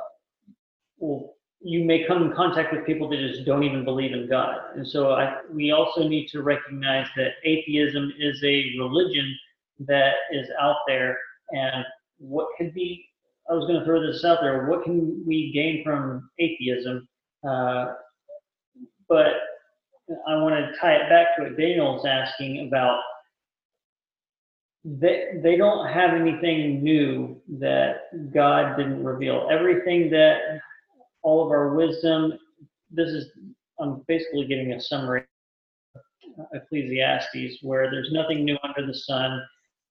well, 0.99 1.35
you 1.65 1.85
may 1.85 2.05
come 2.07 2.23
in 2.23 2.33
contact 2.33 2.73
with 2.73 2.85
people 2.85 3.09
that 3.09 3.19
just 3.19 3.45
don't 3.45 3.63
even 3.63 3.85
believe 3.85 4.13
in 4.13 4.29
God. 4.29 4.59
And 4.75 4.87
so 4.87 5.13
I, 5.13 5.39
we 5.53 5.71
also 5.71 6.09
need 6.09 6.29
to 6.29 6.43
recognize 6.43 7.07
that 7.17 7.33
atheism 7.45 8.13
is 8.19 8.43
a 8.43 8.75
religion 8.79 9.37
that 9.81 10.15
is 10.33 10.49
out 10.61 10.77
there. 10.87 11.19
And 11.51 11.85
what 12.19 12.49
could 12.59 12.75
be, 12.75 13.05
I 13.49 13.55
was 13.55 13.67
going 13.67 13.79
to 13.79 13.85
throw 13.85 14.05
this 14.05 14.25
out 14.25 14.39
there, 14.41 14.67
what 14.67 14.85
can 14.85 15.25
we 15.27 15.53
gain 15.53 15.85
from 15.85 16.31
atheism? 16.39 17.09
Uh, 17.47 17.95
but 19.13 19.27
I 20.27 20.37
want 20.37 20.55
to 20.55 20.81
tie 20.81 20.95
it 20.95 21.09
back 21.11 21.37
to 21.37 21.43
what 21.43 21.59
Daniel's 21.59 22.07
asking 22.07 22.67
about. 22.67 22.99
They, 24.85 25.35
they 25.43 25.57
don't 25.57 25.87
have 25.93 26.15
anything 26.15 26.83
new 26.83 27.41
that 27.61 28.33
God 28.33 28.79
didn't 28.79 29.05
reveal. 29.05 29.49
Everything 29.51 30.11
that 30.11 30.39
all 31.23 31.45
of 31.45 31.51
our 31.51 31.75
wisdom, 31.75 32.33
this 32.91 33.11
is, 33.11 33.27
I'm 33.79 34.03
basically 34.09 34.47
giving 34.47 34.73
a 34.73 34.81
summary 34.81 35.25
of 35.95 36.47
Ecclesiastes, 36.55 37.59
where 37.63 37.91
there's 37.91 38.11
nothing 38.13 38.45
new 38.45 38.57
under 38.65 38.87
the 38.87 38.95
sun, 38.95 39.43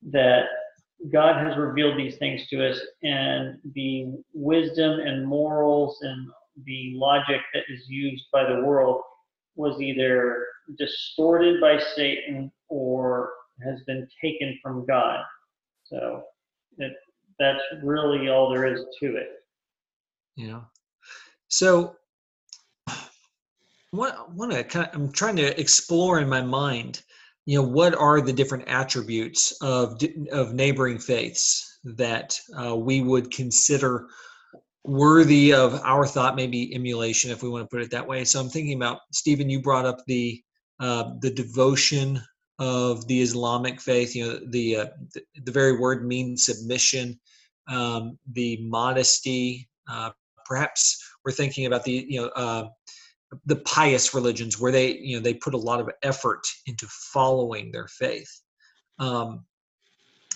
that 0.10 0.46
God 1.12 1.46
has 1.46 1.58
revealed 1.58 1.98
these 1.98 2.18
things 2.18 2.48
to 2.48 2.70
us, 2.70 2.80
and 3.04 3.60
the 3.76 4.16
wisdom 4.34 5.00
and 5.00 5.28
morals 5.28 6.00
and 6.02 6.28
the 6.66 6.94
logic 6.96 7.42
that 7.54 7.64
is 7.70 7.88
used 7.88 8.26
by 8.34 8.44
the 8.44 8.62
world 8.66 9.04
was 9.56 9.80
either 9.82 10.46
distorted 10.78 11.60
by 11.60 11.80
Satan 11.96 12.52
or 12.70 13.32
has 13.64 13.82
been 13.86 14.08
taken 14.22 14.58
from 14.62 14.86
God. 14.86 15.24
So 15.84 16.24
it, 16.78 16.94
that's 17.40 17.60
really 17.84 18.30
all 18.30 18.50
there 18.50 18.66
is 18.66 18.82
to 19.00 19.16
it. 19.18 19.30
Yeah. 20.36 20.62
So 21.50 21.96
what 23.92 24.34
want 24.34 24.52
to 24.54 24.64
kind 24.64 24.88
of, 24.88 24.96
I'm 24.96 25.12
trying 25.12 25.36
to 25.36 25.60
explore 25.60 26.20
in 26.20 26.30
my 26.30 26.42
mind, 26.42 27.02
you 27.46 27.62
know, 27.62 27.68
what 27.68 27.94
are 27.94 28.22
the 28.22 28.34
different 28.34 28.68
attributes 28.68 29.52
of 29.62 30.00
of 30.32 30.54
neighboring 30.54 31.00
faiths 31.00 31.80
that 31.84 32.40
uh, 32.58 32.76
we 32.76 33.02
would 33.02 33.32
consider 33.32 34.08
worthy 34.84 35.54
of 35.54 35.80
our 35.84 36.06
thought, 36.06 36.36
maybe 36.36 36.74
emulation, 36.74 37.32
if 37.32 37.44
we 37.44 37.50
want 37.50 37.64
to 37.64 37.68
put 37.68 37.84
it 37.84 37.92
that 37.92 38.08
way. 38.08 38.26
So 38.26 38.40
I'm 38.40 38.50
thinking 38.50 38.76
about 38.76 39.00
Stephen. 39.12 39.50
You 39.50 39.62
brought 39.62 39.86
up 39.86 40.04
the 40.08 40.42
uh, 40.80 41.14
the 41.22 41.32
devotion 41.32 42.22
of 42.60 43.08
the 43.08 43.22
Islamic 43.22 43.80
faith. 43.80 44.16
You 44.16 44.26
know, 44.26 44.40
the 44.50 44.76
uh, 44.78 44.86
the, 45.14 45.22
the, 45.44 45.52
very 45.52 45.78
word 45.78 46.06
means 46.06 46.46
submission. 46.46 47.20
Um, 47.68 48.18
the 48.34 48.58
modesty. 48.62 49.70
Uh, 49.88 50.12
perhaps 50.46 51.04
we're 51.24 51.32
thinking 51.32 51.66
about 51.66 51.84
the 51.84 52.06
you 52.10 52.22
know 52.22 52.28
uh, 52.30 52.70
the 53.46 53.58
pious 53.58 54.14
religions 54.14 54.60
where 54.60 54.72
they 54.72 54.98
you 54.98 55.16
know 55.16 55.22
they 55.22 55.34
put 55.34 55.54
a 55.54 55.58
lot 55.58 55.80
of 55.80 55.90
effort 56.04 56.42
into 56.66 56.88
following 56.88 57.72
their 57.72 57.88
faith. 57.88 58.42
Um, 59.00 59.46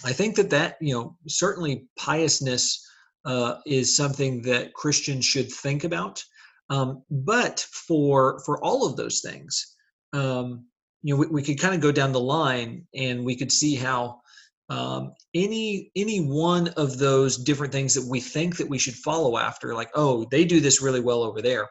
I 0.03 0.13
think 0.13 0.35
that 0.35 0.49
that 0.51 0.77
you 0.79 0.93
know 0.93 1.17
certainly 1.27 1.87
piousness 1.97 2.85
uh, 3.25 3.55
is 3.65 3.95
something 3.95 4.41
that 4.43 4.73
Christians 4.73 5.25
should 5.25 5.51
think 5.51 5.83
about. 5.83 6.23
Um, 6.69 7.03
but 7.09 7.59
for 7.59 8.39
for 8.45 8.63
all 8.63 8.87
of 8.87 8.95
those 8.95 9.21
things, 9.21 9.75
um, 10.13 10.65
you 11.03 11.13
know, 11.13 11.19
we, 11.19 11.27
we 11.27 11.43
could 11.43 11.59
kind 11.59 11.75
of 11.75 11.81
go 11.81 11.91
down 11.91 12.11
the 12.11 12.19
line 12.19 12.87
and 12.95 13.23
we 13.23 13.35
could 13.35 13.51
see 13.51 13.75
how 13.75 14.21
um, 14.69 15.13
any 15.35 15.91
any 15.95 16.19
one 16.19 16.69
of 16.69 16.97
those 16.97 17.37
different 17.37 17.71
things 17.71 17.93
that 17.93 18.09
we 18.09 18.19
think 18.19 18.57
that 18.57 18.69
we 18.69 18.79
should 18.79 18.95
follow 18.95 19.37
after, 19.37 19.75
like 19.75 19.89
oh 19.95 20.25
they 20.31 20.43
do 20.43 20.59
this 20.59 20.81
really 20.81 21.01
well 21.01 21.21
over 21.21 21.41
there, 21.41 21.67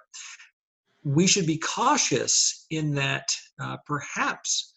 we 1.03 1.27
should 1.27 1.47
be 1.47 1.59
cautious 1.59 2.67
in 2.71 2.95
that 2.95 3.35
uh, 3.61 3.77
perhaps 3.87 4.75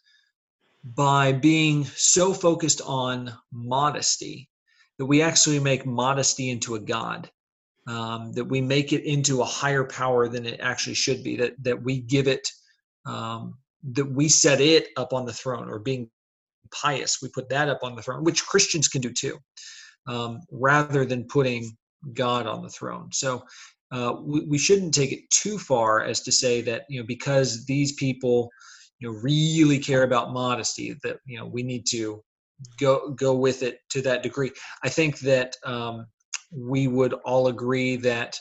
by 0.84 1.32
being 1.32 1.86
so 1.86 2.34
focused 2.34 2.82
on 2.86 3.32
modesty 3.52 4.50
that 4.98 5.06
we 5.06 5.22
actually 5.22 5.60
make 5.60 5.86
modesty 5.86 6.50
into 6.50 6.76
a 6.76 6.80
god 6.80 7.30
um, 7.88 8.34
that 8.34 8.44
we 8.44 8.60
make 8.60 8.92
it 8.92 9.06
into 9.06 9.42
a 9.42 9.46
higher 9.46 9.84
power 9.84 10.28
than 10.28 10.46
it 10.46 10.60
actually 10.62 10.96
should 10.96 11.24
be 11.24 11.36
that 11.38 11.54
that 11.64 11.82
we 11.82 12.00
give 12.00 12.28
it 12.28 12.48
um, 13.06 13.58
that 13.92 14.06
we 14.06 14.28
set 14.28 14.60
it 14.60 14.90
up 14.98 15.14
on 15.14 15.26
the 15.26 15.34
throne 15.34 15.70
or 15.70 15.80
being 15.80 16.10
pious 16.72 17.20
we 17.22 17.30
put 17.30 17.48
that 17.50 17.70
up 17.70 17.80
on 17.84 17.96
the 17.96 18.02
throne 18.02 18.24
which 18.24 18.46
christians 18.46 18.88
can 18.88 19.02
do 19.02 19.12
too 19.12 19.38
um, 20.08 20.42
rather 20.52 21.06
than 21.06 21.26
putting 21.26 21.78
god 22.14 22.48
on 22.48 22.62
the 22.62 22.70
throne. 22.70 23.10
So 23.12 23.44
uh, 23.92 24.16
we, 24.22 24.42
we 24.42 24.58
shouldn't 24.58 24.94
take 24.94 25.12
it 25.12 25.30
too 25.30 25.58
far 25.58 26.04
as 26.04 26.22
to 26.22 26.32
say 26.32 26.62
that 26.62 26.84
you 26.90 27.00
know 27.00 27.06
because 27.06 27.66
these 27.66 27.94
people 27.94 28.50
you 29.00 29.10
know 29.10 29.18
really 29.20 29.80
care 29.80 30.04
about 30.04 30.34
modesty 30.34 30.96
that 31.04 31.18
you 31.26 31.38
know 31.38 31.46
we 31.46 31.64
need 31.64 31.86
to 31.92 32.24
go 32.80 33.10
go 33.12 33.36
with 33.36 33.64
it 33.64 33.80
to 33.90 34.02
that 34.04 34.24
degree. 34.24 34.52
I 34.84 34.90
think 34.90 35.20
that 35.20 35.56
um, 35.64 36.08
we 36.52 36.88
would 36.88 37.14
all 37.14 37.48
agree 37.48 37.98
that 37.98 38.40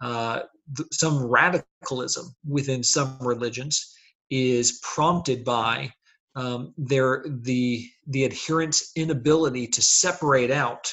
uh, 0.00 0.40
th- 0.76 0.88
some 0.92 1.24
radicalism 1.24 2.34
within 2.46 2.82
some 2.82 3.18
religions 3.20 3.94
is 4.30 4.80
prompted 4.82 5.44
by 5.44 5.92
um, 6.36 6.74
their 6.76 7.24
the 7.42 7.88
the 8.06 8.24
adherents' 8.24 8.92
inability 8.96 9.66
to 9.66 9.82
separate 9.82 10.50
out 10.50 10.92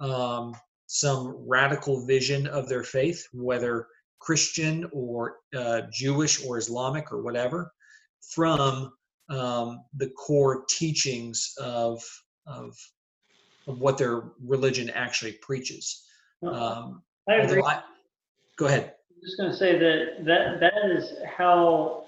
um, 0.00 0.54
some 0.86 1.36
radical 1.46 2.04
vision 2.06 2.46
of 2.46 2.68
their 2.68 2.82
faith, 2.82 3.24
whether 3.32 3.86
Christian 4.18 4.88
or 4.92 5.36
uh, 5.56 5.82
Jewish 5.92 6.44
or 6.44 6.58
Islamic 6.58 7.12
or 7.12 7.22
whatever, 7.22 7.72
from 8.30 8.92
um, 9.32 9.84
the 9.96 10.10
core 10.10 10.64
teachings 10.68 11.54
of, 11.58 12.02
of 12.46 12.76
of 13.66 13.80
what 13.80 13.98
their 13.98 14.32
religion 14.44 14.90
actually 14.90 15.32
preaches. 15.32 16.04
Um, 16.42 17.02
I 17.28 17.34
agree. 17.34 17.62
I, 17.62 17.82
go 18.58 18.66
ahead. 18.66 18.94
I'm 19.10 19.22
just 19.22 19.38
going 19.38 19.50
to 19.50 19.56
say 19.56 19.78
that 19.78 20.24
that 20.24 20.60
that 20.60 20.90
is 20.90 21.12
how 21.36 22.04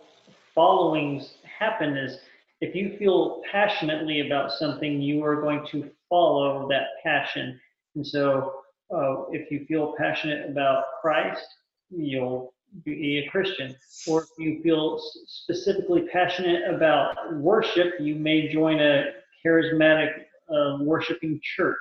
followings 0.55 1.35
happen. 1.59 1.97
Is 1.97 2.19
if 2.61 2.75
you 2.75 2.97
feel 2.99 3.43
passionately 3.51 4.27
about 4.27 4.51
something, 4.53 5.01
you 5.01 5.25
are 5.25 5.41
going 5.41 5.67
to 5.71 5.91
follow 6.09 6.69
that 6.69 6.87
passion. 7.03 7.61
And 7.95 8.07
so, 8.07 8.55
uh, 8.93 9.27
if 9.31 9.51
you 9.51 9.65
feel 9.67 9.95
passionate 9.97 10.51
about 10.51 10.85
Christ, 11.01 11.47
you'll 11.91 12.53
be 12.85 13.19
a 13.19 13.31
Christian. 13.31 13.75
Or 14.07 14.23
if 14.23 14.29
you 14.39 14.63
feel 14.63 15.01
specifically 15.27 16.03
passionate 16.13 16.63
about 16.73 17.35
worship, 17.37 17.95
you 18.01 18.17
may 18.17 18.53
join 18.53 18.81
a 18.81 19.13
charismatic 19.45 20.11
uh, 20.51 20.79
worshiping 20.81 21.41
church. 21.57 21.79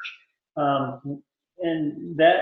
Um, 0.55 1.21
and 1.59 2.17
that, 2.17 2.41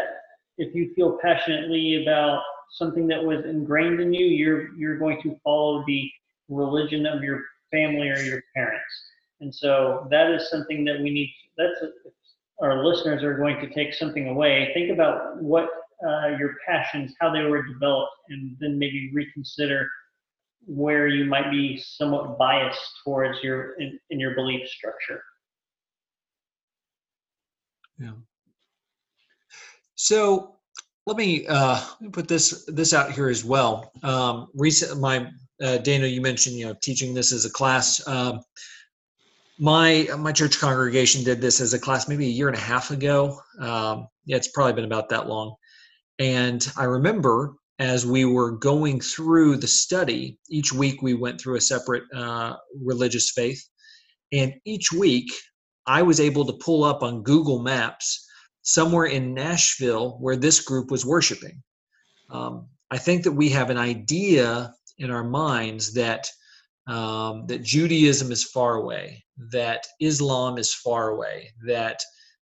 if 0.57 0.75
you 0.75 0.93
feel 0.95 1.17
passionately 1.21 2.03
about 2.03 2.41
something 2.71 3.07
that 3.07 3.23
was 3.23 3.45
ingrained 3.45 3.99
in 3.99 4.13
you, 4.13 4.25
you're 4.25 4.73
you're 4.75 4.97
going 4.97 5.21
to 5.21 5.35
follow 5.43 5.83
the 5.87 6.09
religion 6.49 7.05
of 7.05 7.23
your 7.23 7.41
family 7.71 8.09
or 8.09 8.19
your 8.19 8.43
parents. 8.55 8.83
And 9.39 9.53
so 9.53 10.07
that 10.11 10.29
is 10.31 10.49
something 10.49 10.85
that 10.85 11.01
we 11.01 11.09
need. 11.09 11.33
That's 11.57 11.81
a, 11.81 12.65
our 12.65 12.85
listeners 12.85 13.23
are 13.23 13.35
going 13.37 13.59
to 13.59 13.73
take 13.73 13.93
something 13.93 14.27
away. 14.27 14.71
Think 14.73 14.91
about 14.91 15.41
what 15.41 15.69
uh, 16.05 16.27
your 16.39 16.55
passions, 16.67 17.13
how 17.19 17.31
they 17.31 17.43
were 17.43 17.63
developed, 17.63 18.13
and 18.29 18.55
then 18.59 18.77
maybe 18.77 19.11
reconsider 19.13 19.87
where 20.65 21.07
you 21.07 21.25
might 21.25 21.49
be 21.51 21.77
somewhat 21.77 22.37
biased 22.37 22.79
towards 23.03 23.41
your 23.43 23.73
in, 23.79 23.99
in 24.09 24.19
your 24.19 24.35
belief 24.35 24.67
structure. 24.67 25.23
Yeah. 27.97 28.13
So 29.95 30.55
let 31.05 31.17
me 31.17 31.45
uh, 31.47 31.83
let 31.99 32.01
me 32.01 32.09
put 32.09 32.27
this 32.27 32.65
this 32.67 32.93
out 32.93 33.11
here 33.11 33.29
as 33.29 33.43
well. 33.43 33.91
Um, 34.03 34.47
recent, 34.53 34.99
my 34.99 35.31
uh, 35.61 35.77
Dana, 35.77 36.07
you 36.07 36.21
mentioned 36.21 36.55
you 36.55 36.65
know 36.65 36.75
teaching 36.81 37.13
this 37.13 37.31
as 37.31 37.45
a 37.45 37.49
class. 37.49 38.05
Um, 38.07 38.41
my 39.59 40.07
my 40.17 40.31
church 40.31 40.59
congregation 40.59 41.23
did 41.23 41.41
this 41.41 41.61
as 41.61 41.73
a 41.73 41.79
class 41.79 42.07
maybe 42.07 42.25
a 42.25 42.29
year 42.29 42.47
and 42.47 42.57
a 42.57 42.61
half 42.61 42.91
ago. 42.91 43.39
Um, 43.59 44.07
yeah, 44.25 44.37
it's 44.37 44.47
probably 44.47 44.73
been 44.73 44.85
about 44.85 45.09
that 45.09 45.27
long. 45.27 45.55
And 46.21 46.71
I 46.77 46.83
remember 46.83 47.55
as 47.79 48.05
we 48.05 48.25
were 48.25 48.51
going 48.51 49.01
through 49.01 49.57
the 49.57 49.67
study, 49.67 50.37
each 50.51 50.71
week 50.71 51.01
we 51.01 51.15
went 51.15 51.41
through 51.41 51.55
a 51.55 51.61
separate 51.61 52.03
uh, 52.15 52.57
religious 52.79 53.31
faith, 53.31 53.59
and 54.31 54.53
each 54.63 54.91
week 54.91 55.33
I 55.87 56.03
was 56.03 56.19
able 56.19 56.45
to 56.45 56.63
pull 56.63 56.83
up 56.83 57.01
on 57.01 57.23
Google 57.23 57.63
Maps 57.63 58.23
somewhere 58.61 59.05
in 59.05 59.33
Nashville 59.33 60.19
where 60.19 60.35
this 60.35 60.59
group 60.59 60.91
was 60.91 61.07
worshiping. 61.07 61.63
Um, 62.29 62.67
I 62.91 62.99
think 62.99 63.23
that 63.23 63.31
we 63.31 63.49
have 63.49 63.71
an 63.71 63.79
idea 63.79 64.75
in 64.99 65.09
our 65.09 65.23
minds 65.23 65.95
that 65.95 66.27
um, 66.85 67.47
that 67.47 67.63
Judaism 67.63 68.31
is 68.31 68.43
far 68.43 68.75
away, 68.75 69.23
that 69.51 69.87
Islam 69.99 70.59
is 70.59 70.71
far 70.71 71.09
away, 71.09 71.51
that 71.65 71.99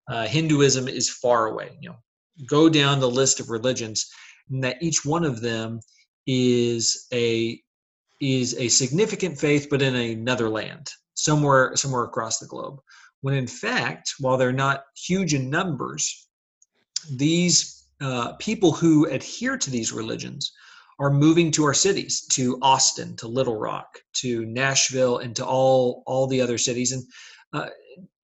uh, 0.10 0.26
Hinduism 0.26 0.88
is 0.88 1.12
far 1.12 1.46
away. 1.46 1.78
You 1.80 1.90
know, 1.90 1.98
go 2.48 2.70
down 2.70 3.00
the 3.00 3.10
list 3.10 3.40
of 3.40 3.50
religions, 3.50 4.10
and 4.50 4.64
that 4.64 4.82
each 4.82 5.06
one 5.06 5.24
of 5.24 5.42
them 5.42 5.80
is 6.26 7.08
a 7.14 7.62
is 8.20 8.56
a 8.56 8.68
significant 8.68 9.40
faith, 9.40 9.68
but 9.70 9.82
in 9.82 9.96
another 9.96 10.50
land, 10.50 10.90
somewhere 11.14 11.76
somewhere 11.76 12.04
across 12.04 12.40
the 12.40 12.48
globe 12.48 12.80
when 13.22 13.34
in 13.34 13.48
fact, 13.48 14.14
while 14.20 14.38
they're 14.38 14.54
not 14.54 14.84
huge 14.96 15.34
in 15.34 15.50
numbers, 15.50 16.28
these 17.16 17.88
uh, 18.02 18.34
people 18.34 18.72
who 18.72 19.06
adhere 19.06 19.58
to 19.58 19.70
these 19.70 19.92
religions 19.92 20.52
are 21.00 21.12
moving 21.12 21.52
to 21.52 21.64
our 21.64 21.74
cities, 21.74 22.26
to 22.32 22.58
Austin, 22.62 23.16
to 23.18 23.28
Little 23.28 23.58
Rock, 23.58 24.00
to 24.14 24.46
Nashville, 24.46 25.20
and 25.20 25.36
to 25.36 25.46
all 25.46 26.04
all 26.06 26.28
the 26.28 26.42
other 26.42 26.58
cities, 26.58 26.92
and 26.92 27.04
uh, 27.54 27.70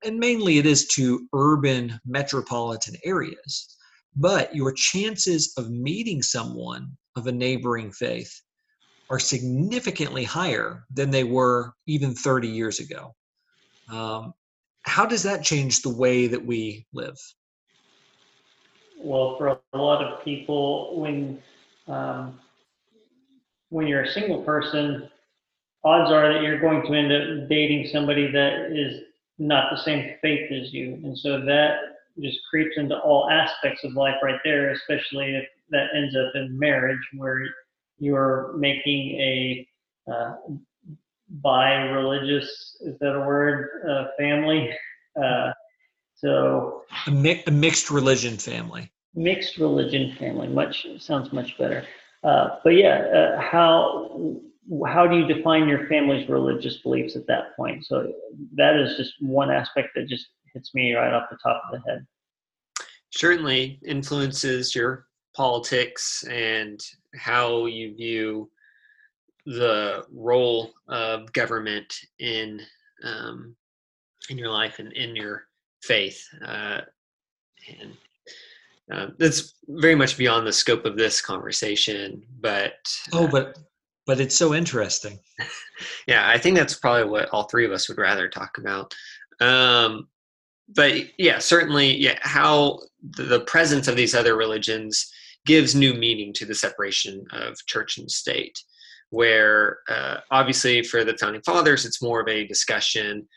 and 0.04 0.18
mainly 0.18 0.58
it 0.58 0.66
is 0.66 0.88
to 0.90 1.28
urban 1.34 2.00
metropolitan 2.06 2.96
areas. 3.04 3.76
But 4.16 4.56
your 4.56 4.72
chances 4.72 5.54
of 5.58 5.70
meeting 5.70 6.22
someone 6.22 6.96
of 7.16 7.28
a 7.28 7.32
neighboring 7.32 7.92
faith 7.92 8.42
are 9.10 9.20
significantly 9.20 10.24
higher 10.24 10.86
than 10.94 11.12
they 11.12 11.24
were 11.24 11.74
even 11.88 12.14
30 12.14 12.48
years 12.48 12.80
ago. 12.80 13.14
Um, 13.92 14.34
how 14.84 15.06
does 15.06 15.24
that 15.24 15.44
change 15.44 15.82
the 15.82 15.94
way 15.94 16.28
that 16.28 16.46
we 16.46 16.86
live? 16.94 17.18
Well, 18.98 19.38
for 19.38 19.60
a 19.74 19.78
lot 19.78 20.04
of 20.04 20.24
people, 20.24 21.00
when 21.00 21.40
um, 21.88 22.40
when 23.70 23.88
you're 23.88 24.04
a 24.04 24.12
single 24.12 24.42
person, 24.44 25.10
odds 25.84 26.12
are 26.12 26.34
that 26.34 26.44
you're 26.44 26.60
going 26.60 26.84
to 26.84 26.94
end 26.94 27.12
up 27.12 27.50
dating 27.50 27.90
somebody 27.92 28.32
that 28.32 28.72
is 28.72 29.02
not 29.40 29.72
the 29.72 29.78
same 29.78 30.16
faith 30.22 30.50
as 30.52 30.72
you, 30.72 30.94
and 31.04 31.18
so 31.18 31.42
that 31.42 31.93
just 32.22 32.40
creeps 32.50 32.78
into 32.78 32.98
all 33.00 33.30
aspects 33.30 33.84
of 33.84 33.94
life 33.94 34.16
right 34.22 34.40
there, 34.44 34.72
especially 34.72 35.36
if 35.36 35.46
that 35.72 35.88
ends 35.96 36.16
up 36.16 36.36
in 36.36 36.58
marriage 36.58 37.00
where 37.16 37.44
you're 37.98 38.54
making 38.58 39.20
a 39.20 39.68
uh, 40.12 40.36
bi-religious, 41.30 42.78
is 42.82 42.98
that 43.00 43.16
a 43.16 43.20
word, 43.20 43.70
uh, 43.90 44.08
family. 44.18 44.70
Uh, 45.16 45.54
so 46.16 46.82
a, 47.06 47.12
mi- 47.12 47.44
a, 47.46 47.52
mixed 47.52 47.92
religion 47.92 48.36
family. 48.36 48.92
Mixed 49.14 49.58
religion 49.58 50.16
family, 50.18 50.48
much 50.48 50.88
sounds 50.98 51.32
much 51.32 51.56
better. 51.60 51.86
Uh, 52.24 52.58
but 52.64 52.72
yeah, 52.72 53.06
uh, 53.14 53.40
how 53.40 54.40
how 54.88 55.06
do 55.06 55.18
you 55.18 55.28
define 55.28 55.68
your 55.68 55.88
family's 55.88 56.28
religious 56.30 56.78
beliefs 56.78 57.16
at 57.16 57.28
that 57.28 57.56
point? 57.56 57.86
So 57.86 58.12
that 58.56 58.76
is 58.76 58.98
just 58.98 59.14
one 59.20 59.52
aspect 59.52 59.90
that 59.96 60.08
just 60.08 60.26
hits 60.54 60.74
me 60.74 60.94
right 60.94 61.14
off 61.14 61.30
the 61.30 61.38
top 61.44 61.64
of 61.72 61.80
the 61.80 61.90
head. 61.90 62.06
Certainly 63.12 63.80
influences 63.86 64.74
your 64.76 65.06
politics 65.36 66.24
and 66.30 66.80
how 67.16 67.66
you 67.66 67.96
view 67.96 68.50
the 69.46 70.06
role 70.12 70.72
of 70.88 71.32
government 71.34 71.94
in 72.20 72.62
um, 73.04 73.56
in 74.30 74.38
your 74.38 74.50
life 74.50 74.80
and 74.80 74.94
in 74.94 75.16
your 75.16 75.44
faith. 75.82 76.24
Uh, 76.46 76.82
and 77.80 77.98
uh, 78.92 79.08
that's 79.18 79.56
very 79.68 79.96
much 79.96 80.18
beyond 80.18 80.48
the 80.48 80.54
scope 80.54 80.86
of 80.86 80.98
this 80.98 81.22
conversation. 81.22 82.24
But 82.40 82.76
oh, 83.12 83.26
uh, 83.26 83.32
but 83.32 83.58
but 84.06 84.20
it's 84.20 84.38
so 84.38 84.54
interesting. 84.54 85.20
yeah, 86.08 86.30
I 86.30 86.38
think 86.38 86.58
that's 86.58 86.76
probably 86.76 87.10
what 87.10 87.30
all 87.30 87.44
three 87.44 87.66
of 87.66 87.72
us 87.72 87.88
would 87.88 87.98
rather 87.98 88.28
talk 88.28 88.58
about. 88.58 88.94
Um, 89.40 90.08
but 90.70 90.94
yeah, 91.18 91.40
certainly, 91.40 91.96
yeah, 91.96 92.18
how 92.22 92.80
the 93.02 93.42
presence 93.42 93.88
of 93.88 93.96
these 93.96 94.16
other 94.16 94.36
religions 94.36 95.12
gives 95.46 95.76
new 95.76 95.94
meaning 95.94 96.32
to 96.34 96.46
the 96.46 96.56
separation 96.56 97.26
of 97.32 97.58
church 97.68 97.98
and 97.98 98.10
state 98.10 98.58
where 99.14 99.78
uh, 99.90 100.18
obviously 100.32 100.82
for 100.82 101.04
the 101.04 101.16
founding 101.20 101.42
fathers, 101.44 101.86
it's 101.86 102.02
more 102.02 102.22
of 102.22 102.28
a 102.28 102.48
discussion 102.48 103.28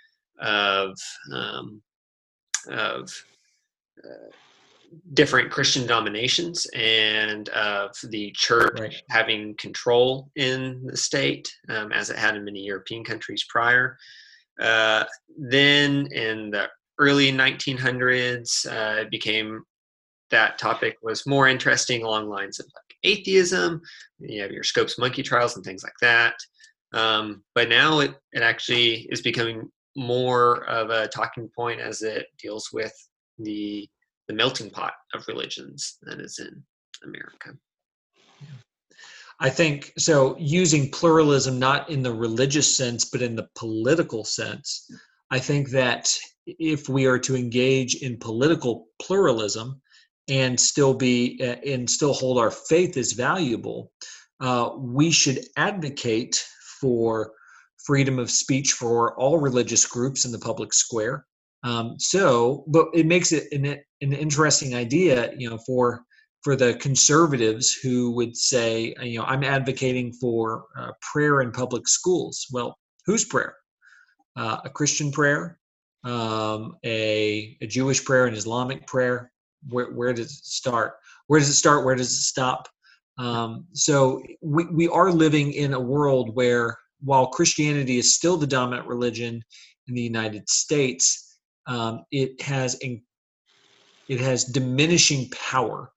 of 0.41 0.99
um, 1.35 1.83
of 2.71 3.12
uh, 4.03 4.31
different 5.12 5.51
Christian 5.51 5.83
denominations 5.83 6.67
and 6.75 7.51
of 7.51 7.91
the 8.05 8.31
church 8.35 8.81
right. 8.81 8.95
having 9.11 9.55
control 9.59 10.31
in 10.37 10.83
the 10.87 10.97
state, 10.97 11.47
um, 11.69 11.93
as 11.93 12.09
it 12.09 12.17
had 12.17 12.37
in 12.37 12.45
many 12.47 12.61
European 12.61 13.05
countries 13.05 13.45
prior. 13.47 13.99
Uh, 14.59 15.05
then 15.37 16.09
in 16.12 16.51
the 16.51 16.71
early 16.99 17.33
1900s, 17.33 18.67
uh, 18.67 19.03
it 19.03 19.11
became 19.11 19.63
that 20.31 20.59
topic 20.59 20.97
was 21.03 21.27
more 21.27 21.49
interesting 21.49 22.03
along 22.03 22.29
lines 22.29 22.59
of 22.59 22.67
like 22.75 22.97
atheism. 23.05 23.81
You 24.19 24.43
have 24.43 24.51
your 24.51 24.65
Scopes 24.65 24.99
monkey 24.99 25.23
trials 25.23 25.57
and 25.57 25.65
things 25.65 25.85
like 25.85 25.95
that. 26.01 26.35
Um, 26.93 27.45
but 27.55 27.69
now 27.69 28.01
it, 28.01 28.15
it 28.33 28.43
actually 28.43 29.07
is 29.11 29.23
becoming 29.23 29.71
more 29.97 30.65
of 30.65 30.91
a 30.91 31.09
talking 31.09 31.49
point 31.55 31.81
as 31.81 32.03
it 32.03 32.27
deals 32.39 32.71
with 32.73 32.93
the 33.39 33.89
the 34.29 34.35
melting 34.35 34.71
pot 34.71 34.93
of 35.15 35.27
religions 35.29 35.99
that 36.03 36.21
is 36.21 36.41
in 36.41 36.63
America. 37.05 37.57
I 39.39 39.51
think 39.51 39.93
so. 39.99 40.37
Using 40.39 40.91
pluralism 40.91 41.59
not 41.59 41.91
in 41.91 42.03
the 42.03 42.13
religious 42.13 42.77
sense, 42.77 43.05
but 43.05 43.23
in 43.23 43.37
the 43.37 43.49
political 43.55 44.25
sense, 44.25 44.91
I 45.31 45.39
think 45.39 45.71
that 45.71 46.13
if 46.47 46.89
we 46.89 47.07
are 47.07 47.19
to 47.19 47.37
engage 47.37 47.97
in 47.97 48.19
political 48.19 48.87
pluralism 49.01 49.81
and 50.29 50.59
still 50.59 50.95
be 50.95 51.39
uh, 51.43 51.57
and 51.67 51.89
still 51.89 52.13
hold 52.13 52.39
our 52.39 52.51
faith 52.51 52.97
as 52.97 53.13
valuable, 53.13 53.93
uh, 54.41 54.71
we 54.79 55.11
should 55.11 55.41
advocate 55.57 56.45
for 56.81 57.33
freedom 57.85 58.19
of 58.19 58.31
speech 58.31 58.73
for 58.73 59.19
all 59.19 59.39
religious 59.39 59.87
groups 59.87 60.25
in 60.25 60.33
the 60.33 60.39
public 60.39 60.75
square. 60.75 61.25
Um, 61.63 61.95
so, 61.99 62.65
but 62.69 62.87
it 62.95 63.07
makes 63.07 63.33
it 63.33 63.51
an, 63.53 63.65
an 63.67 64.13
interesting 64.13 64.75
idea, 64.75 65.33
you 65.37 65.49
know, 65.51 65.59
for 65.67 66.03
for 66.43 66.55
the 66.55 66.75
conservatives 66.75 67.73
who 67.73 68.13
would 68.13 68.37
say, 68.37 68.95
you 69.03 69.19
know, 69.19 69.25
I'm 69.25 69.43
advocating 69.43 70.13
for 70.13 70.67
uh, 70.79 70.93
prayer 71.01 71.41
in 71.41 71.51
public 71.51 71.89
schools. 71.89 72.47
Well, 72.53 72.79
whose 73.05 73.25
prayer? 73.25 73.57
Uh, 74.37 74.59
a 74.65 74.71
Christian 74.71 75.11
prayer, 75.11 75.59
um, 76.07 76.77
a, 76.85 77.57
a 77.61 77.66
Jewish 77.66 78.05
prayer, 78.05 78.27
an 78.27 78.35
Islamic 78.35 78.87
prayer. 78.87 79.33
Where, 79.69 79.90
where 79.92 80.12
does 80.12 80.33
it 80.33 80.45
start? 80.45 80.95
Where 81.27 81.40
does 81.40 81.49
it 81.49 81.55
start? 81.55 81.85
Where 81.85 81.97
does 81.97 82.12
it 82.12 82.23
stop? 82.23 82.69
Um, 83.19 83.66
so 83.73 84.23
we, 84.40 84.66
we 84.66 84.88
are 84.88 85.11
living 85.11 85.53
in 85.53 85.75
a 85.75 85.81
world 85.81 86.35
where 86.35 86.79
while 87.03 87.27
Christianity 87.27 87.99
is 87.99 88.14
still 88.14 88.37
the 88.37 88.47
dominant 88.47 88.87
religion 88.87 89.42
in 89.88 89.95
the 89.95 90.03
United 90.03 90.49
States, 90.49 91.38
um, 91.66 92.05
it 92.11 92.40
has 92.40 92.79
it 94.09 94.21
has 94.21 94.45
diminishing 94.45 95.29
power 95.31 95.90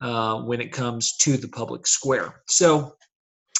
uh, 0.00 0.42
when 0.42 0.60
it 0.60 0.72
comes 0.72 1.16
to 1.16 1.36
the 1.36 1.48
public 1.48 1.86
square. 1.86 2.42
So 2.46 2.94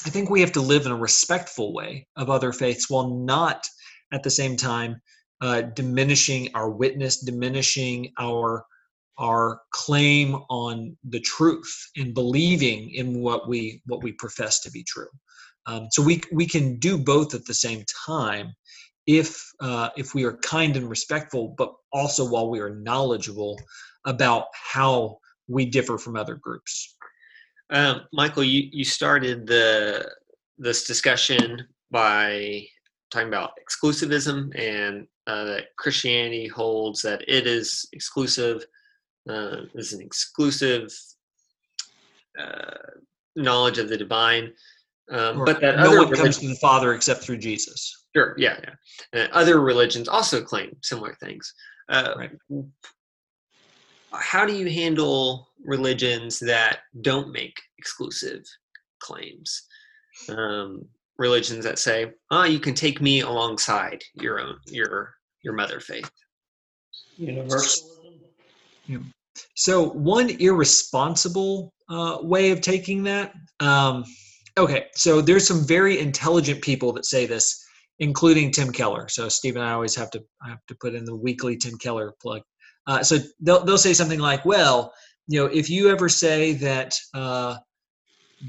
I 0.05 0.09
think 0.09 0.29
we 0.29 0.39
have 0.39 0.53
to 0.53 0.61
live 0.61 0.85
in 0.85 0.93
a 0.93 0.97
respectful 0.97 1.73
way 1.73 2.07
of 2.15 2.29
other 2.29 2.53
faiths 2.53 2.89
while 2.89 3.09
not 3.09 3.67
at 4.13 4.23
the 4.23 4.29
same 4.29 4.55
time 4.55 5.01
uh, 5.41 5.61
diminishing 5.61 6.49
our 6.55 6.69
witness, 6.69 7.19
diminishing 7.21 8.11
our 8.19 8.65
our 9.17 9.61
claim 9.71 10.35
on 10.49 10.95
the 11.09 11.19
truth 11.19 11.89
and 11.97 12.13
believing 12.13 12.89
in 12.91 13.19
what 13.19 13.49
we 13.49 13.81
what 13.85 14.01
we 14.01 14.13
profess 14.13 14.61
to 14.61 14.71
be 14.71 14.83
true. 14.83 15.09
Um, 15.65 15.87
so 15.91 16.01
we 16.01 16.21
we 16.31 16.45
can 16.45 16.77
do 16.79 16.97
both 16.97 17.33
at 17.33 17.45
the 17.45 17.53
same 17.53 17.83
time 18.05 18.53
if 19.05 19.43
uh, 19.59 19.89
if 19.97 20.13
we 20.13 20.23
are 20.23 20.37
kind 20.37 20.77
and 20.77 20.89
respectful, 20.89 21.55
but 21.57 21.73
also 21.91 22.27
while 22.27 22.49
we 22.49 22.59
are 22.59 22.75
knowledgeable 22.75 23.59
about 24.05 24.45
how 24.53 25.17
we 25.47 25.65
differ 25.65 25.97
from 25.97 26.15
other 26.15 26.35
groups. 26.35 26.95
Um, 27.71 28.01
Michael, 28.13 28.43
you, 28.43 28.69
you 28.71 28.85
started 28.85 29.47
the 29.47 30.09
this 30.57 30.85
discussion 30.85 31.67
by 31.91 32.65
talking 33.11 33.27
about 33.27 33.51
exclusivism 33.59 34.57
and 34.59 35.07
uh, 35.29 35.43
that 35.43 35.75
Christianity 35.77 36.47
holds 36.47 37.03
that 37.03 37.21
it 37.27 37.45
is 37.45 37.87
exclusive, 37.93 38.65
uh, 39.29 39.57
is 39.75 39.93
an 39.93 40.01
exclusive 40.01 40.91
uh, 42.39 42.95
knowledge 43.35 43.77
of 43.77 43.89
the 43.89 43.97
divine. 43.97 44.51
Um, 45.11 45.45
but 45.45 45.61
that 45.61 45.77
no 45.77 46.03
one 46.03 46.15
comes 46.15 46.39
to 46.39 46.47
the 46.47 46.55
Father 46.55 46.93
except 46.93 47.21
through 47.21 47.37
Jesus. 47.37 48.05
Sure, 48.15 48.33
yeah, 48.39 48.59
yeah. 49.13 49.27
Other 49.31 49.61
religions 49.61 50.07
also 50.07 50.41
claim 50.41 50.75
similar 50.81 51.15
things. 51.21 51.53
Uh, 51.89 52.13
right. 52.17 52.31
How 54.11 54.47
do 54.47 54.53
you 54.53 54.67
handle 54.67 55.49
religions 55.63 56.39
that 56.39 56.79
don't 57.01 57.31
make 57.31 57.55
exclusive 57.77 58.43
claims? 58.99 59.67
Um, 60.27 60.85
religions 61.17 61.63
that 61.65 61.77
say, 61.77 62.13
"Ah, 62.31 62.41
oh, 62.41 62.43
you 62.45 62.59
can 62.59 62.73
take 62.73 62.99
me 62.99 63.21
alongside 63.21 64.03
your 64.15 64.39
own 64.39 64.57
your 64.65 65.18
your 65.43 65.53
mother 65.53 65.79
faith." 65.79 66.09
Universalism. 67.17 68.19
Yeah. 68.87 68.97
So 69.55 69.89
one 69.89 70.29
irresponsible 70.29 71.73
uh, 71.89 72.19
way 72.21 72.51
of 72.51 72.61
taking 72.61 73.03
that. 73.03 73.33
Um, 73.59 74.03
okay, 74.57 74.85
so 74.93 75.21
there's 75.21 75.47
some 75.47 75.65
very 75.65 75.99
intelligent 75.99 76.61
people 76.61 76.93
that 76.93 77.05
say 77.05 77.25
this 77.25 77.65
including 77.99 78.51
Tim 78.51 78.71
Keller. 78.71 79.07
So 79.09 79.29
Steve 79.29 79.55
and 79.55 79.63
I 79.63 79.73
always 79.73 79.95
have 79.95 80.09
to 80.11 80.23
I 80.41 80.49
have 80.49 80.65
to 80.67 80.75
put 80.75 80.95
in 80.95 81.05
the 81.05 81.15
weekly 81.15 81.57
Tim 81.57 81.77
Keller 81.77 82.13
plug. 82.21 82.41
Uh, 82.87 83.03
so 83.03 83.17
they'll 83.41 83.63
they'll 83.63 83.77
say 83.77 83.93
something 83.93 84.19
like, 84.19 84.45
"Well, 84.45 84.93
you 85.27 85.39
know, 85.39 85.45
if 85.47 85.69
you 85.69 85.89
ever 85.89 86.09
say 86.09 86.53
that 86.53 86.95
uh, 87.13 87.57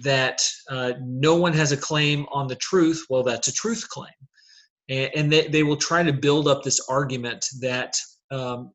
that 0.03 0.40
uh, 0.70 0.92
no 1.00 1.37
one 1.37 1.53
has 1.53 1.72
a 1.72 1.76
claim 1.76 2.26
on 2.33 2.46
the 2.46 2.57
truth, 2.57 3.05
well, 3.11 3.22
that's 3.22 3.48
a 3.48 3.53
truth 3.53 3.88
claim." 3.88 4.12
And, 4.90 5.11
and 5.14 5.33
they, 5.33 5.48
they 5.48 5.62
will 5.62 5.76
try 5.76 6.03
to 6.03 6.12
build 6.12 6.48
up 6.48 6.62
this 6.62 6.81
argument 6.88 7.46
that 7.61 7.96
um, 8.31 8.72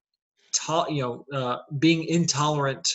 to, 0.65 0.85
you 0.89 1.01
know 1.01 1.25
uh, 1.33 1.57
being 1.77 2.05
intolerant 2.05 2.87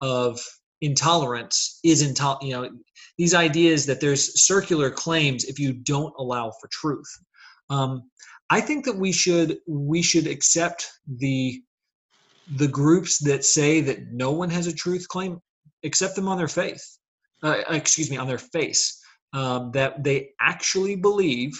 of 0.00 0.40
intolerance 0.80 1.78
is 1.84 2.02
intolerant. 2.02 2.44
You 2.44 2.54
know, 2.54 2.70
these 3.18 3.34
ideas 3.34 3.86
that 3.86 4.00
there's 4.00 4.42
circular 4.44 4.90
claims 4.90 5.44
if 5.44 5.58
you 5.58 5.72
don't 5.72 6.14
allow 6.18 6.50
for 6.60 6.68
truth. 6.72 7.08
Um, 7.70 8.10
I 8.50 8.60
think 8.60 8.84
that 8.84 8.96
we 8.96 9.12
should 9.12 9.58
we 9.66 10.02
should 10.02 10.26
accept 10.26 10.90
the 11.06 11.62
the 12.56 12.68
groups 12.68 13.18
that 13.20 13.44
say 13.44 13.80
that 13.80 14.12
no 14.12 14.32
one 14.32 14.50
has 14.50 14.66
a 14.66 14.74
truth 14.74 15.06
claim, 15.08 15.40
accept 15.84 16.16
them 16.16 16.28
on 16.28 16.36
their 16.36 16.48
faith. 16.48 16.84
Uh, 17.42 17.62
excuse 17.70 18.10
me, 18.10 18.16
on 18.16 18.26
their 18.26 18.38
face. 18.38 19.00
Um, 19.32 19.70
that 19.72 20.04
they 20.04 20.30
actually 20.40 20.94
believe 20.94 21.58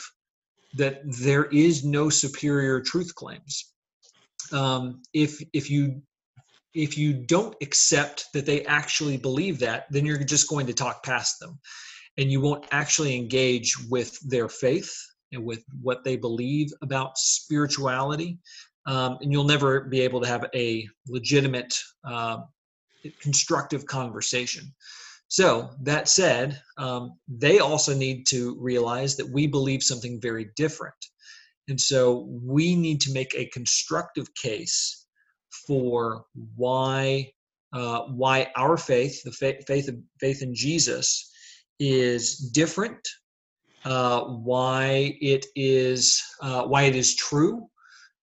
that 0.75 1.03
there 1.05 1.45
is 1.47 1.85
no 1.85 2.09
superior 2.09 2.81
truth 2.81 3.15
claims. 3.15 3.73
Um, 4.53 5.03
if 5.13 5.43
if 5.53 5.71
you 5.71 6.03
if 6.75 6.97
you 6.97 7.13
don't 7.13 7.55
accept 7.61 8.27
that 8.33 8.47
they 8.47 8.65
actually 8.65 9.17
believe 9.17 9.59
that, 9.59 9.87
then 9.91 10.07
you're 10.07 10.25
just 10.25 10.49
going 10.49 10.67
to 10.67 10.73
talk 10.73 11.03
past 11.03 11.39
them 11.39 11.59
and 12.19 12.31
you 12.31 12.41
won't 12.41 12.65
actually 12.71 13.17
engage 13.17 13.77
with 13.89 14.19
their 14.29 14.49
faith 14.49 14.95
and 15.33 15.45
with 15.45 15.65
what 15.81 16.05
they 16.05 16.17
believe 16.17 16.71
about 16.83 17.17
spirituality. 17.19 18.39
Um, 18.87 19.19
and 19.21 19.33
you'll 19.33 19.45
never 19.45 19.83
be 19.83 20.01
able 20.01 20.21
to 20.21 20.27
have 20.27 20.47
a 20.55 20.89
legitimate, 21.07 21.75
uh, 22.05 22.39
constructive 23.21 23.87
conversation. 23.87 24.75
So, 25.33 25.71
that 25.81 26.11
said, 26.11 26.61
um, 26.77 27.19
they 27.27 27.59
also 27.59 27.95
need 27.95 28.27
to 28.27 28.55
realize 28.61 29.17
that 29.17 29.31
we 29.31 29.47
believe 29.47 29.83
something 29.83 30.21
very 30.21 30.51
different. 30.57 31.07
And 31.69 31.81
so, 31.81 32.29
we 32.29 32.77
need 32.77 33.01
to 33.01 33.15
make 33.15 33.35
a 33.35 33.47
constructive 33.47 34.27
case 34.35 35.07
for 35.67 36.27
why 36.55 37.33
uh, 37.73 38.03
why 38.09 38.53
our 38.57 38.77
faith, 38.77 39.23
the 39.23 39.31
faith 39.33 39.65
faith, 39.67 39.89
faith 40.21 40.43
in 40.43 40.55
Jesus, 40.55 41.33
is 41.81 42.37
different. 42.37 43.01
Uh, 43.87 44.25
why 44.25 45.17
it 45.23 45.47
is 45.57 46.23
uh, 46.43 46.65
why 46.65 46.83
it 46.83 46.95
is 46.95 47.17
true. 47.17 47.67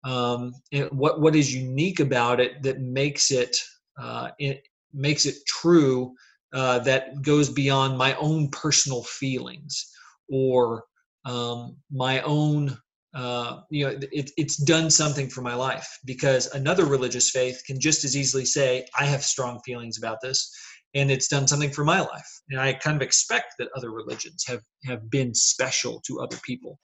Um, 0.04 0.52
and 0.72 0.90
what 0.90 1.22
what 1.22 1.34
is 1.34 1.54
unique 1.54 2.00
about 2.00 2.38
it 2.38 2.62
that 2.64 2.82
makes 2.82 3.30
it 3.30 3.56
uh, 3.98 4.28
it 4.38 4.60
makes 4.92 5.24
it 5.24 5.36
true 5.46 6.14
uh, 6.54 6.78
that 6.80 7.22
goes 7.22 7.48
beyond 7.50 7.98
my 7.98 8.14
own 8.16 8.48
personal 8.50 9.02
feelings 9.04 9.90
or 10.30 10.84
um, 11.24 11.76
my 11.90 12.20
own 12.22 12.76
uh, 13.14 13.60
you 13.70 13.84
know, 13.84 13.98
it, 14.12 14.30
it's 14.36 14.56
done 14.56 14.90
something 14.90 15.28
for 15.28 15.40
my 15.40 15.54
life 15.54 15.98
because 16.04 16.46
another 16.48 16.84
religious 16.84 17.30
faith 17.30 17.60
can 17.66 17.80
just 17.80 18.04
as 18.04 18.16
easily 18.16 18.44
say, 18.44 18.86
I 18.98 19.06
have 19.06 19.22
strong 19.24 19.60
feelings 19.64 19.98
about 19.98 20.18
this. 20.22 20.52
and 20.94 21.10
it's 21.10 21.28
done 21.28 21.46
something 21.46 21.70
for 21.70 21.84
my 21.84 22.00
life. 22.00 22.28
And 22.50 22.60
I 22.60 22.72
kind 22.74 22.96
of 22.96 23.02
expect 23.02 23.54
that 23.58 23.68
other 23.76 23.90
religions 23.90 24.44
have 24.46 24.62
have 24.84 25.10
been 25.10 25.34
special 25.34 26.00
to 26.06 26.20
other 26.20 26.36
people. 26.44 26.78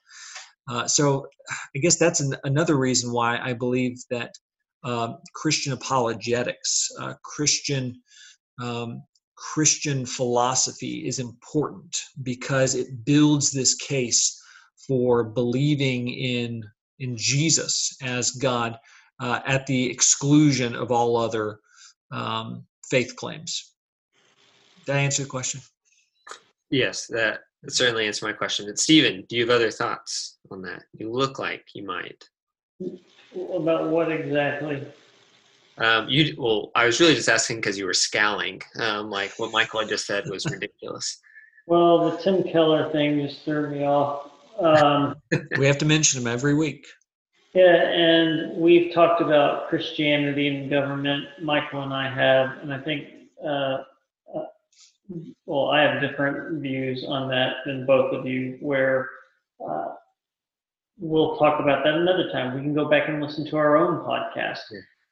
Uh, 0.68 0.87
so 0.87 1.27
I 1.74 1.79
guess 1.79 1.98
that's 1.98 2.20
an, 2.20 2.37
another 2.44 2.77
reason 2.77 3.12
why 3.12 3.38
I 3.38 3.53
believe 3.53 3.98
that 4.11 4.33
um, 4.83 5.18
Christian 5.35 5.72
apologetics, 5.72 6.88
uh, 7.00 7.14
Christian 7.22 8.00
um, 8.62 9.03
Christian 9.52 10.07
philosophy 10.07 11.07
is 11.07 11.18
important 11.18 11.94
because 12.22 12.74
it 12.74 13.04
builds 13.04 13.52
this 13.52 13.74
case 13.74 14.40
for 14.88 15.22
believing 15.22 16.09
in 16.09 16.64
in 16.98 17.16
Jesus 17.16 17.96
as 18.02 18.30
God 18.30 18.78
uh, 19.20 19.40
at 19.44 19.66
the 19.66 19.90
exclusion 19.90 20.74
of 20.74 20.90
all 20.90 21.16
other 21.16 21.61
um, 22.11 22.64
faith 22.88 23.16
claims. 23.16 23.74
Did 24.87 24.96
I 24.96 25.00
answer 25.00 25.24
the 25.24 25.28
question? 25.28 25.61
Yes, 26.70 27.07
that 27.09 27.40
certainly 27.68 28.07
answered 28.07 28.26
my 28.26 28.33
question. 28.33 28.68
And 28.68 28.78
Stephen, 28.78 29.24
do 29.28 29.37
you 29.37 29.42
have 29.42 29.54
other 29.54 29.70
thoughts 29.70 30.38
on 30.50 30.62
that? 30.62 30.85
You 30.94 31.12
look 31.12 31.38
like 31.38 31.64
you 31.74 31.85
might. 31.85 32.24
About 32.80 33.90
what 33.90 34.11
exactly? 34.11 34.87
Um, 35.79 36.09
you 36.09 36.35
well, 36.39 36.71
I 36.75 36.87
was 36.87 37.01
really 37.01 37.15
just 37.15 37.29
asking 37.29 37.57
because 37.57 37.77
you 37.77 37.87
were 37.87 37.95
scowling. 37.95 38.63
Um, 38.79 39.11
like 39.11 39.33
what 39.39 39.53
Michael 39.53 39.81
had 39.81 39.89
just 39.89 40.07
said 40.07 40.25
was 40.29 40.47
ridiculous. 40.51 41.21
Well, 41.67 42.11
the 42.11 42.17
Tim 42.19 42.43
Keller 42.45 42.91
thing 42.93 43.27
just 43.27 43.45
threw 43.45 43.71
me 43.71 43.85
off. 43.85 44.31
Um, 44.59 45.17
we 45.59 45.67
have 45.67 45.79
to 45.79 45.87
mention 45.87 46.21
him 46.21 46.27
every 46.27 46.55
week. 46.55 46.87
Yeah, 47.55 47.75
and 47.75 48.57
we've 48.57 48.93
talked 48.93 49.21
about 49.21 49.69
Christianity 49.69 50.49
and 50.49 50.69
government. 50.69 51.25
Michael 51.41 51.83
and 51.83 51.95
I 51.95 52.13
have, 52.13 52.59
and 52.59 52.75
I 52.75 52.81
think, 52.81 53.07
uh, 53.45 53.79
uh, 54.35 54.45
well, 55.47 55.69
I 55.69 55.83
have 55.83 56.01
different 56.01 56.61
views 56.61 57.05
on 57.07 57.29
that 57.29 57.59
than 57.65 57.87
both 57.87 58.13
of 58.13 58.27
you. 58.27 58.59
Where 58.61 59.09
uh, 59.65 59.95
we'll 60.99 61.37
talk 61.37 61.61
about 61.61 61.85
that 61.85 61.95
another 61.95 62.31
time. 62.31 62.55
We 62.55 62.61
can 62.61 62.75
go 62.75 62.89
back 62.89 63.09
and 63.09 63.23
listen 63.23 63.49
to 63.51 63.57
our 63.57 63.77
own 63.77 64.05
podcast. 64.05 64.61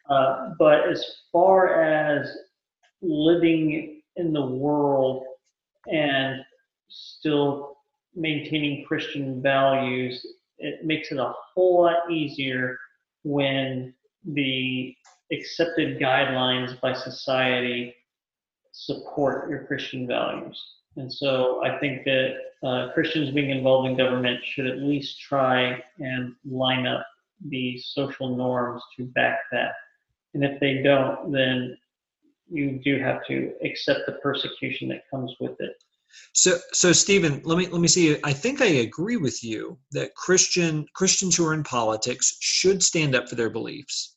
Uh, 0.08 0.50
but 0.58 0.88
as 0.88 1.04
far 1.30 1.82
as 1.82 2.28
living 3.00 4.02
in 4.16 4.32
the 4.32 4.44
world 4.44 5.24
and 5.90 6.40
still 6.88 7.76
maintaining 8.14 8.84
Christian 8.84 9.42
values, 9.42 10.24
it 10.58 10.84
makes 10.84 11.10
it 11.10 11.18
a 11.18 11.32
whole 11.54 11.82
lot 11.82 12.10
easier 12.10 12.78
when 13.24 13.94
the 14.24 14.94
accepted 15.32 15.98
guidelines 15.98 16.80
by 16.80 16.92
society 16.92 17.94
support 18.72 19.48
your 19.48 19.64
Christian 19.64 20.06
values. 20.06 20.60
And 20.96 21.12
so 21.12 21.64
I 21.64 21.78
think 21.78 22.04
that 22.04 22.34
uh, 22.62 22.92
Christians 22.92 23.30
being 23.30 23.50
involved 23.50 23.88
in 23.88 23.96
government 23.96 24.40
should 24.44 24.66
at 24.66 24.78
least 24.78 25.20
try 25.20 25.82
and 25.98 26.34
line 26.44 26.86
up 26.86 27.06
the 27.48 27.78
social 27.78 28.36
norms 28.36 28.82
to 28.96 29.04
back 29.06 29.38
that. 29.52 29.72
And 30.34 30.44
if 30.44 30.60
they 30.60 30.82
don't, 30.82 31.32
then 31.32 31.76
you 32.50 32.80
do 32.84 32.98
have 32.98 33.26
to 33.26 33.52
accept 33.64 34.00
the 34.06 34.12
persecution 34.12 34.88
that 34.88 35.02
comes 35.10 35.34
with 35.40 35.56
it. 35.60 35.72
So, 36.34 36.58
so 36.72 36.92
Stephen, 36.92 37.40
let 37.44 37.56
me 37.56 37.66
let 37.68 37.80
me 37.80 37.88
see. 37.88 38.18
I 38.22 38.32
think 38.32 38.60
I 38.60 38.66
agree 38.66 39.16
with 39.16 39.42
you 39.42 39.78
that 39.92 40.14
Christian 40.14 40.86
Christians 40.94 41.36
who 41.36 41.46
are 41.46 41.54
in 41.54 41.62
politics 41.62 42.36
should 42.40 42.82
stand 42.82 43.14
up 43.14 43.28
for 43.28 43.34
their 43.34 43.48
beliefs. 43.48 44.16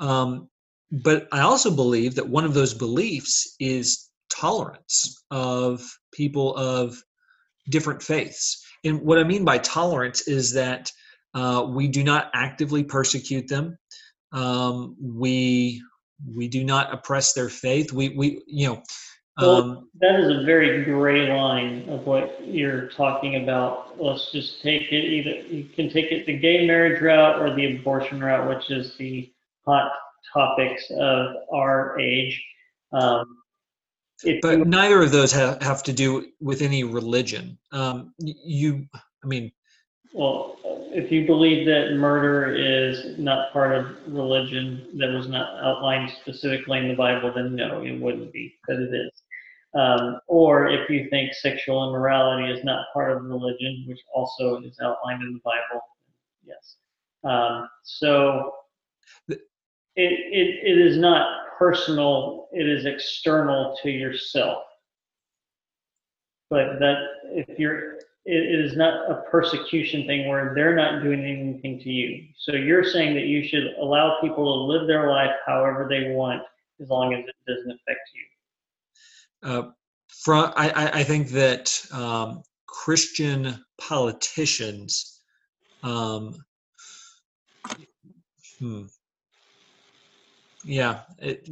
Um, 0.00 0.48
but 0.90 1.28
I 1.32 1.40
also 1.40 1.70
believe 1.74 2.14
that 2.16 2.28
one 2.28 2.44
of 2.44 2.54
those 2.54 2.74
beliefs 2.74 3.56
is 3.58 4.10
tolerance 4.30 5.24
of 5.30 5.82
people 6.12 6.54
of 6.56 7.02
different 7.70 8.02
faiths. 8.02 8.62
And 8.84 9.00
what 9.00 9.18
I 9.18 9.24
mean 9.24 9.44
by 9.44 9.58
tolerance 9.58 10.28
is 10.28 10.52
that 10.52 10.92
uh, 11.34 11.66
we 11.68 11.88
do 11.88 12.04
not 12.04 12.30
actively 12.34 12.84
persecute 12.84 13.48
them. 13.48 13.78
Um, 14.34 14.96
we 15.00 15.82
we 16.34 16.48
do 16.48 16.64
not 16.64 16.92
oppress 16.92 17.32
their 17.32 17.48
faith. 17.48 17.92
We 17.92 18.10
we 18.10 18.42
you 18.46 18.68
know 18.68 18.82
well, 19.38 19.56
um, 19.56 19.88
that 20.00 20.20
is 20.20 20.30
a 20.30 20.44
very 20.44 20.84
gray 20.84 21.28
line 21.28 21.88
of 21.88 22.06
what 22.06 22.46
you're 22.46 22.88
talking 22.90 23.42
about. 23.42 24.00
Let's 24.00 24.30
just 24.30 24.62
take 24.62 24.92
it 24.92 25.04
either 25.04 25.46
you 25.48 25.64
can 25.64 25.90
take 25.90 26.12
it 26.12 26.26
the 26.26 26.38
gay 26.38 26.66
marriage 26.66 27.00
route 27.00 27.40
or 27.40 27.54
the 27.54 27.76
abortion 27.76 28.22
route, 28.22 28.48
which 28.48 28.70
is 28.70 28.96
the 28.96 29.32
hot 29.66 29.90
topics 30.32 30.84
of 30.98 31.34
our 31.52 31.98
age. 31.98 32.44
Um, 32.92 33.24
but 34.40 34.58
you, 34.58 34.64
neither 34.64 35.02
of 35.02 35.10
those 35.10 35.32
have, 35.32 35.60
have 35.60 35.82
to 35.82 35.92
do 35.92 36.26
with 36.40 36.62
any 36.62 36.84
religion. 36.84 37.58
Um, 37.72 38.14
you, 38.18 38.86
I 39.22 39.26
mean, 39.26 39.50
well, 40.14 40.56
if 40.92 41.10
you 41.10 41.26
believe 41.26 41.66
that 41.66 41.96
murder 41.96 42.54
is 42.54 43.18
not 43.18 43.52
part 43.52 43.74
of 43.74 43.96
religion 44.06 44.86
that 44.94 45.08
was 45.08 45.26
not 45.26 45.60
outlined 45.60 46.08
specifically 46.20 46.78
in 46.78 46.86
the 46.86 46.94
Bible, 46.94 47.32
then 47.34 47.56
no, 47.56 47.82
it 47.82 48.00
wouldn't 48.00 48.32
be, 48.32 48.54
but 48.68 48.76
it 48.76 48.94
is. 48.94 49.10
Um, 49.74 50.20
or 50.28 50.68
if 50.68 50.88
you 50.88 51.08
think 51.10 51.34
sexual 51.34 51.88
immorality 51.88 52.48
is 52.48 52.64
not 52.64 52.86
part 52.92 53.10
of 53.10 53.24
religion, 53.24 53.84
which 53.88 53.98
also 54.14 54.60
is 54.62 54.78
outlined 54.80 55.20
in 55.24 55.32
the 55.32 55.40
Bible, 55.44 55.82
yes. 56.46 56.76
Um, 57.24 57.68
so 57.82 58.52
it, 59.28 59.40
it, 59.96 60.60
it 60.62 60.78
is 60.78 60.96
not 60.96 61.26
personal, 61.58 62.46
it 62.52 62.68
is 62.68 62.86
external 62.86 63.76
to 63.82 63.90
yourself. 63.90 64.62
But 66.50 66.78
that 66.78 66.98
if 67.24 67.58
you're 67.58 67.98
it 68.26 68.60
is 68.60 68.76
not 68.76 69.10
a 69.10 69.22
persecution 69.30 70.06
thing 70.06 70.28
where 70.28 70.54
they're 70.54 70.74
not 70.74 71.02
doing 71.02 71.20
anything 71.24 71.78
to 71.80 71.90
you. 71.90 72.26
So 72.38 72.52
you're 72.52 72.84
saying 72.84 73.14
that 73.14 73.26
you 73.26 73.46
should 73.46 73.74
allow 73.80 74.18
people 74.20 74.44
to 74.44 74.72
live 74.72 74.86
their 74.86 75.10
life 75.10 75.32
however 75.46 75.86
they 75.88 76.14
want 76.14 76.42
as 76.80 76.88
long 76.88 77.12
as 77.12 77.24
it 77.26 77.34
doesn't 77.46 77.70
affect 77.70 78.00
you. 78.14 79.48
Uh, 79.50 79.70
from 80.08 80.52
I, 80.56 81.00
I 81.00 81.04
think 81.04 81.28
that 81.30 81.86
um, 81.92 82.42
Christian 82.66 83.62
politicians, 83.78 85.20
um, 85.82 86.34
hmm, 88.58 88.84
yeah, 90.64 91.00
it, 91.18 91.48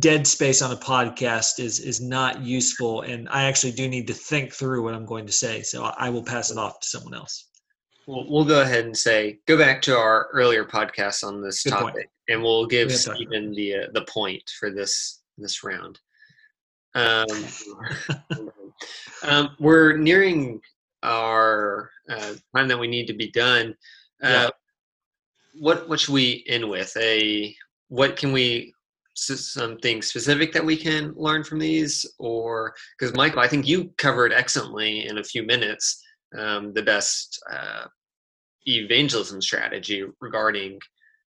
dead 0.00 0.26
space 0.26 0.62
on 0.62 0.72
a 0.72 0.76
podcast 0.76 1.60
is 1.60 1.80
is 1.80 2.00
not 2.00 2.40
useful, 2.40 3.02
and 3.02 3.28
I 3.28 3.44
actually 3.44 3.72
do 3.72 3.88
need 3.88 4.06
to 4.06 4.14
think 4.14 4.52
through 4.52 4.82
what 4.82 4.94
I'm 4.94 5.06
going 5.06 5.26
to 5.26 5.32
say. 5.32 5.62
So 5.62 5.84
I 5.84 6.08
will 6.08 6.24
pass 6.24 6.50
it 6.50 6.58
off 6.58 6.80
to 6.80 6.86
someone 6.86 7.14
else. 7.14 7.48
Well, 8.06 8.26
we'll 8.28 8.44
go 8.44 8.62
ahead 8.62 8.84
and 8.84 8.96
say 8.96 9.38
go 9.46 9.56
back 9.58 9.82
to 9.82 9.96
our 9.96 10.28
earlier 10.32 10.64
podcast 10.64 11.24
on 11.24 11.42
this 11.42 11.62
Good 11.62 11.70
topic, 11.70 11.94
point. 11.94 12.06
and 12.28 12.42
we'll 12.42 12.66
give 12.66 12.92
Stephen 12.92 13.52
the 13.52 13.74
uh, 13.74 13.86
the 13.92 14.02
point 14.02 14.42
for 14.58 14.70
this 14.70 15.22
this 15.36 15.62
round. 15.62 16.00
Um, 16.94 17.26
um, 19.24 19.50
we're 19.58 19.96
nearing 19.96 20.60
our 21.02 21.90
uh, 22.08 22.34
time 22.56 22.68
that 22.68 22.78
we 22.78 22.88
need 22.88 23.06
to 23.06 23.14
be 23.14 23.30
done. 23.30 23.74
Uh, 24.22 24.28
yeah. 24.28 24.48
What 25.60 25.88
what 25.88 26.00
should 26.00 26.14
we 26.14 26.44
end 26.48 26.68
with? 26.68 26.96
A 26.96 27.54
what 27.88 28.16
can 28.16 28.32
we 28.32 28.74
something 29.16 30.02
specific 30.02 30.52
that 30.52 30.64
we 30.64 30.76
can 30.76 31.12
learn 31.16 31.44
from 31.44 31.58
these, 31.58 32.04
or 32.18 32.74
because 32.98 33.14
Michael, 33.14 33.40
I 33.40 33.48
think 33.48 33.66
you 33.66 33.92
covered 33.96 34.32
excellently 34.32 35.06
in 35.06 35.18
a 35.18 35.24
few 35.24 35.44
minutes 35.44 36.02
um, 36.36 36.72
the 36.74 36.82
best 36.82 37.40
uh, 37.50 37.84
evangelism 38.66 39.40
strategy 39.40 40.04
regarding 40.20 40.78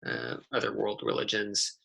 uh, 0.05 0.35
other 0.53 0.73
world 0.75 1.01
religions, 1.03 1.77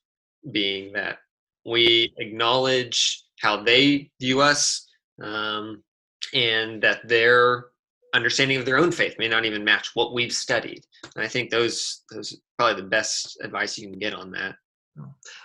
being 0.50 0.92
that 0.92 1.18
we 1.64 2.12
acknowledge 2.18 3.24
how 3.40 3.62
they 3.62 4.10
view 4.20 4.40
us, 4.40 4.88
um, 5.22 5.82
and 6.32 6.82
that 6.82 7.06
their 7.08 7.66
understanding 8.14 8.56
of 8.56 8.64
their 8.64 8.78
own 8.78 8.90
faith 8.90 9.16
may 9.18 9.28
not 9.28 9.44
even 9.44 9.64
match 9.64 9.90
what 9.94 10.14
we've 10.14 10.32
studied. 10.32 10.84
And 11.14 11.24
I 11.24 11.28
think 11.28 11.50
those 11.50 12.04
those 12.10 12.32
are 12.32 12.36
probably 12.58 12.82
the 12.82 12.88
best 12.88 13.36
advice 13.42 13.76
you 13.76 13.90
can 13.90 13.98
get 13.98 14.14
on 14.14 14.30
that. 14.30 14.54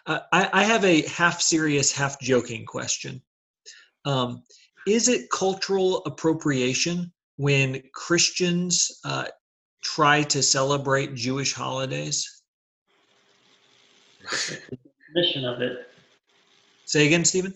Uh, 0.05 0.19
I, 0.32 0.49
I, 0.53 0.63
have 0.63 0.86
a 0.86 1.01
half 1.08 1.41
serious, 1.41 1.91
half 1.91 2.21
joking 2.21 2.67
question. 2.67 3.19
Um, 4.05 4.43
is 4.88 5.08
it 5.08 5.32
cultural 5.32 6.03
appropriation 6.05 7.12
when 7.38 7.82
Christians 7.95 8.99
uh, 9.03 9.25
try 9.84 10.21
to 10.23 10.43
celebrate 10.43 11.15
Jewish 11.15 11.51
holidays? 11.51 12.43
Definition 14.29 15.45
of 15.45 15.62
it. 15.62 15.88
Say 16.86 17.08
again, 17.08 17.25
Stephen. 17.25 17.53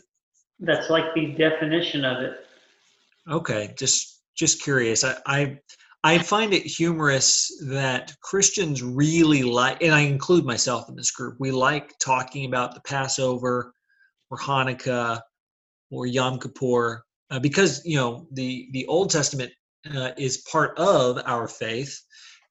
That's 0.59 0.89
like 0.89 1.13
the 1.13 1.33
definition 1.33 2.05
of 2.05 2.23
it. 2.23 2.45
Okay, 3.29 3.73
just 3.77 4.12
just 4.35 4.61
curious. 4.61 5.03
I, 5.03 5.15
I 5.25 5.57
I 6.05 6.17
find 6.17 6.53
it 6.53 6.63
humorous 6.63 7.49
that 7.67 8.13
Christians 8.21 8.83
really 8.83 9.41
like, 9.41 9.81
and 9.81 9.95
I 9.95 10.01
include 10.01 10.43
myself 10.43 10.89
in 10.89 10.95
this 10.95 11.11
group. 11.11 11.37
We 11.39 11.51
like 11.51 11.93
talking 11.99 12.45
about 12.45 12.73
the 12.75 12.81
Passover 12.81 13.73
or 14.29 14.37
Hanukkah 14.37 15.21
or 15.91 16.05
Yom 16.05 16.39
Kippur, 16.39 17.03
uh, 17.31 17.39
because 17.39 17.85
you 17.85 17.95
know 17.95 18.27
the 18.33 18.67
the 18.73 18.85
Old 18.87 19.11
Testament 19.11 19.51
uh, 19.95 20.11
is 20.17 20.43
part 20.51 20.77
of 20.77 21.21
our 21.25 21.47
faith. 21.47 21.97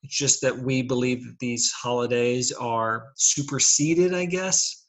It's 0.02 0.16
just 0.16 0.40
that 0.42 0.58
we 0.58 0.82
believe 0.82 1.24
that 1.24 1.38
these 1.38 1.70
holidays 1.70 2.52
are 2.52 3.08
superseded, 3.16 4.14
I 4.14 4.24
guess, 4.24 4.84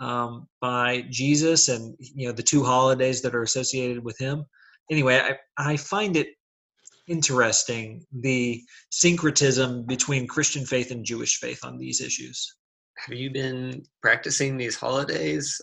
um, 0.00 0.46
by 0.60 1.04
Jesus 1.10 1.68
and 1.68 1.96
you 1.98 2.28
know 2.28 2.32
the 2.32 2.42
two 2.42 2.62
holidays 2.62 3.22
that 3.22 3.34
are 3.34 3.42
associated 3.42 4.04
with 4.04 4.18
him. 4.18 4.44
Anyway, 4.90 5.16
I, 5.16 5.72
I 5.72 5.76
find 5.76 6.16
it 6.16 6.28
interesting 7.06 8.04
the 8.12 8.62
syncretism 8.90 9.84
between 9.86 10.26
Christian 10.26 10.64
faith 10.64 10.90
and 10.90 11.04
Jewish 11.04 11.38
faith 11.38 11.64
on 11.64 11.78
these 11.78 12.00
issues. 12.00 12.56
Have 12.98 13.16
you 13.16 13.30
been 13.30 13.82
practicing 14.02 14.56
these 14.56 14.76
holidays? 14.76 15.60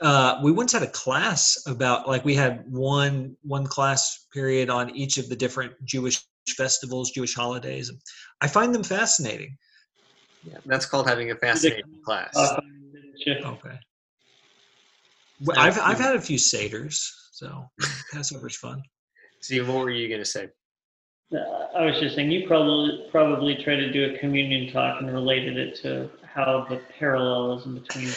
Uh, 0.00 0.38
we 0.42 0.52
once 0.52 0.72
had 0.72 0.82
a 0.82 0.90
class 0.90 1.56
about 1.66 2.06
like 2.06 2.24
we 2.24 2.34
had 2.34 2.64
one 2.66 3.34
one 3.42 3.66
class 3.66 4.26
period 4.32 4.68
on 4.68 4.94
each 4.94 5.16
of 5.16 5.28
the 5.28 5.36
different 5.36 5.72
Jewish 5.84 6.22
festivals, 6.56 7.12
Jewish 7.12 7.34
holidays. 7.34 7.90
I 8.42 8.48
find 8.48 8.74
them 8.74 8.82
fascinating. 8.82 9.56
Yeah, 10.44 10.58
that's 10.66 10.84
called 10.84 11.08
having 11.08 11.30
a 11.30 11.36
fascinating 11.36 11.84
class. 12.04 12.36
Uh, 12.36 12.60
Okay. 13.28 13.78
Well, 15.40 15.58
I've 15.58 15.78
I've 15.80 15.98
had 15.98 16.16
a 16.16 16.20
few 16.20 16.38
seders, 16.38 17.10
so 17.36 17.68
Passover's 18.12 18.56
fun. 18.56 18.82
Steve, 19.42 19.68
what 19.68 19.76
were 19.76 19.90
you 19.90 20.08
going 20.08 20.22
to 20.22 20.24
say? 20.24 20.48
Uh, 21.30 21.76
I 21.76 21.84
was 21.84 22.00
just 22.00 22.14
saying, 22.14 22.30
you 22.30 22.46
probably 22.46 23.06
probably 23.10 23.56
tried 23.56 23.76
to 23.76 23.92
do 23.92 24.14
a 24.14 24.18
communion 24.18 24.72
talk 24.72 25.02
and 25.02 25.12
related 25.12 25.58
it 25.58 25.76
to 25.82 26.08
how 26.24 26.66
the 26.70 26.80
parallelism 26.98 27.74
between. 27.74 28.08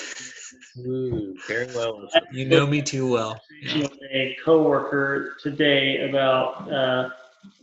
Ooh, 0.87 1.35
parallels. 1.47 2.15
You 2.31 2.45
know 2.45 2.65
me 2.65 2.81
too 2.81 3.11
well. 3.11 3.41
Yeah. 3.61 3.81
With 3.81 3.99
a 4.09 4.37
coworker 4.45 5.35
today 5.43 6.07
about 6.09 6.71
uh, 6.71 7.09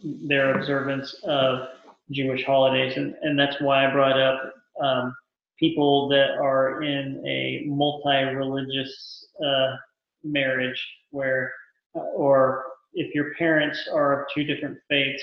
their 0.02 0.58
observance 0.58 1.14
of 1.24 1.68
Jewish 2.10 2.44
holidays, 2.44 2.98
and, 2.98 3.14
and 3.22 3.38
that's 3.38 3.62
why 3.62 3.88
I 3.88 3.92
brought 3.92 4.20
up 4.20 4.52
um, 4.82 5.16
people 5.58 6.08
that 6.08 6.32
are 6.32 6.82
in 6.82 7.24
a 7.26 7.64
multi-religious 7.66 9.26
uh, 9.42 9.76
marriage, 10.32 10.82
where 11.10 11.52
or 11.94 12.64
if 12.94 13.14
your 13.14 13.34
parents 13.34 13.88
are 13.92 14.22
of 14.22 14.28
two 14.34 14.44
different 14.44 14.78
faiths, 14.88 15.22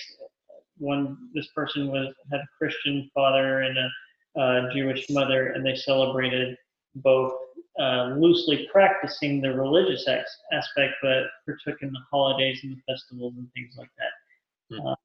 one 0.77 1.17
this 1.33 1.47
person 1.55 1.87
was 1.87 2.13
had 2.31 2.41
a 2.41 2.47
Christian 2.57 3.09
father 3.13 3.61
and 3.61 3.77
a, 3.77 4.41
a 4.41 4.73
Jewish 4.73 5.09
mother, 5.09 5.51
and 5.51 5.65
they 5.65 5.75
celebrated 5.75 6.57
both 6.95 7.33
uh, 7.79 8.13
loosely 8.17 8.67
practicing 8.71 9.41
the 9.41 9.51
religious 9.51 10.07
ex- 10.07 10.37
aspect, 10.51 10.93
but 11.01 11.23
partook 11.45 11.81
in 11.81 11.91
the 11.91 11.99
holidays 12.11 12.59
and 12.63 12.77
the 12.77 12.93
festivals 12.93 13.33
and 13.37 13.51
things 13.53 13.75
like 13.77 13.89
that. 13.97 14.75
Hmm. 14.75 14.87
Uh, 14.87 14.95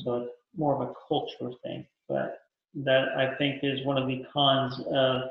so 0.00 0.16
it's 0.16 0.32
more 0.56 0.74
of 0.74 0.88
a 0.88 0.92
cultural 1.08 1.58
thing, 1.64 1.86
but 2.08 2.40
that 2.74 3.08
I 3.16 3.34
think 3.36 3.60
is 3.62 3.84
one 3.86 3.96
of 3.96 4.06
the 4.06 4.24
cons 4.32 4.78
of 4.92 5.22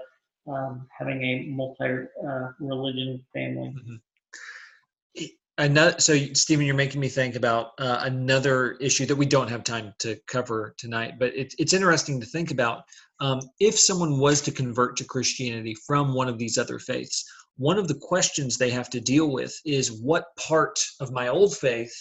um, 0.47 0.87
having 0.97 1.21
a 1.23 1.45
multi-religion 1.49 3.23
family. 3.33 3.75
Another, 5.59 5.99
so 5.99 6.15
Stephen, 6.33 6.67
you're 6.67 6.75
making 6.75 7.01
me 7.01 7.09
think 7.09 7.35
about 7.35 7.71
uh, 7.79 7.99
another 8.03 8.73
issue 8.73 9.07
that 9.07 9.15
we 9.15 9.25
don't 9.25 9.49
have 9.49 9.63
time 9.63 9.91
to 9.99 10.15
cover 10.27 10.75
tonight, 10.77 11.15
but 11.17 11.33
it's 11.35 11.55
it's 11.57 11.73
interesting 11.73 12.19
to 12.19 12.27
think 12.27 12.51
about 12.51 12.83
um, 13.19 13.39
if 13.59 13.77
someone 13.79 14.19
was 14.19 14.39
to 14.41 14.51
convert 14.51 14.97
to 14.97 15.03
Christianity 15.03 15.75
from 15.87 16.13
one 16.13 16.27
of 16.27 16.37
these 16.37 16.59
other 16.59 16.77
faiths. 16.77 17.25
One 17.57 17.79
of 17.79 17.87
the 17.87 17.95
questions 17.95 18.57
they 18.57 18.69
have 18.69 18.87
to 18.91 19.01
deal 19.01 19.31
with 19.31 19.59
is 19.65 19.99
what 19.99 20.25
part 20.37 20.79
of 20.99 21.11
my 21.11 21.29
old 21.29 21.57
faith 21.57 21.93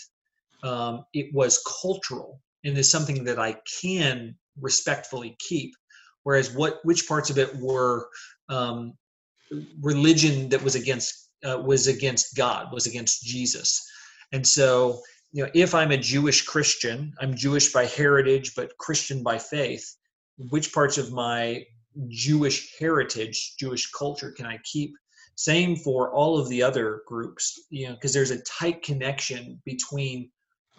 um, 0.62 1.06
it 1.14 1.32
was 1.32 1.62
cultural 1.80 2.42
and 2.64 2.76
is 2.76 2.90
something 2.90 3.24
that 3.24 3.38
I 3.38 3.56
can 3.80 4.36
respectfully 4.60 5.34
keep, 5.38 5.72
whereas 6.24 6.52
what 6.54 6.80
which 6.84 7.08
parts 7.08 7.30
of 7.30 7.38
it 7.38 7.56
were 7.56 8.10
um, 8.50 8.92
religion 9.80 10.50
that 10.50 10.62
was 10.62 10.74
against 10.74 11.25
uh, 11.46 11.58
was 11.58 11.86
against 11.86 12.36
God, 12.36 12.72
was 12.72 12.86
against 12.86 13.22
Jesus. 13.22 13.86
And 14.32 14.46
so, 14.46 15.00
you 15.32 15.44
know, 15.44 15.50
if 15.54 15.74
I'm 15.74 15.92
a 15.92 15.96
Jewish 15.96 16.42
Christian, 16.42 17.12
I'm 17.20 17.36
Jewish 17.36 17.72
by 17.72 17.86
heritage, 17.86 18.54
but 18.56 18.76
Christian 18.78 19.22
by 19.22 19.38
faith, 19.38 19.96
which 20.50 20.72
parts 20.72 20.98
of 20.98 21.12
my 21.12 21.64
Jewish 22.08 22.74
heritage, 22.78 23.54
Jewish 23.58 23.90
culture 23.92 24.32
can 24.32 24.46
I 24.46 24.58
keep? 24.64 24.94
Same 25.36 25.76
for 25.76 26.12
all 26.12 26.38
of 26.38 26.48
the 26.48 26.62
other 26.62 27.02
groups, 27.06 27.60
you 27.70 27.88
know, 27.88 27.94
because 27.94 28.12
there's 28.12 28.30
a 28.30 28.42
tight 28.42 28.82
connection 28.82 29.60
between 29.64 30.30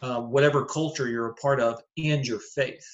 uh, 0.01 0.21
whatever 0.21 0.65
culture 0.65 1.08
you're 1.08 1.30
a 1.30 1.36
part 1.36 1.60
of 1.60 1.82
and 1.97 2.25
your 2.25 2.39
faith. 2.39 2.86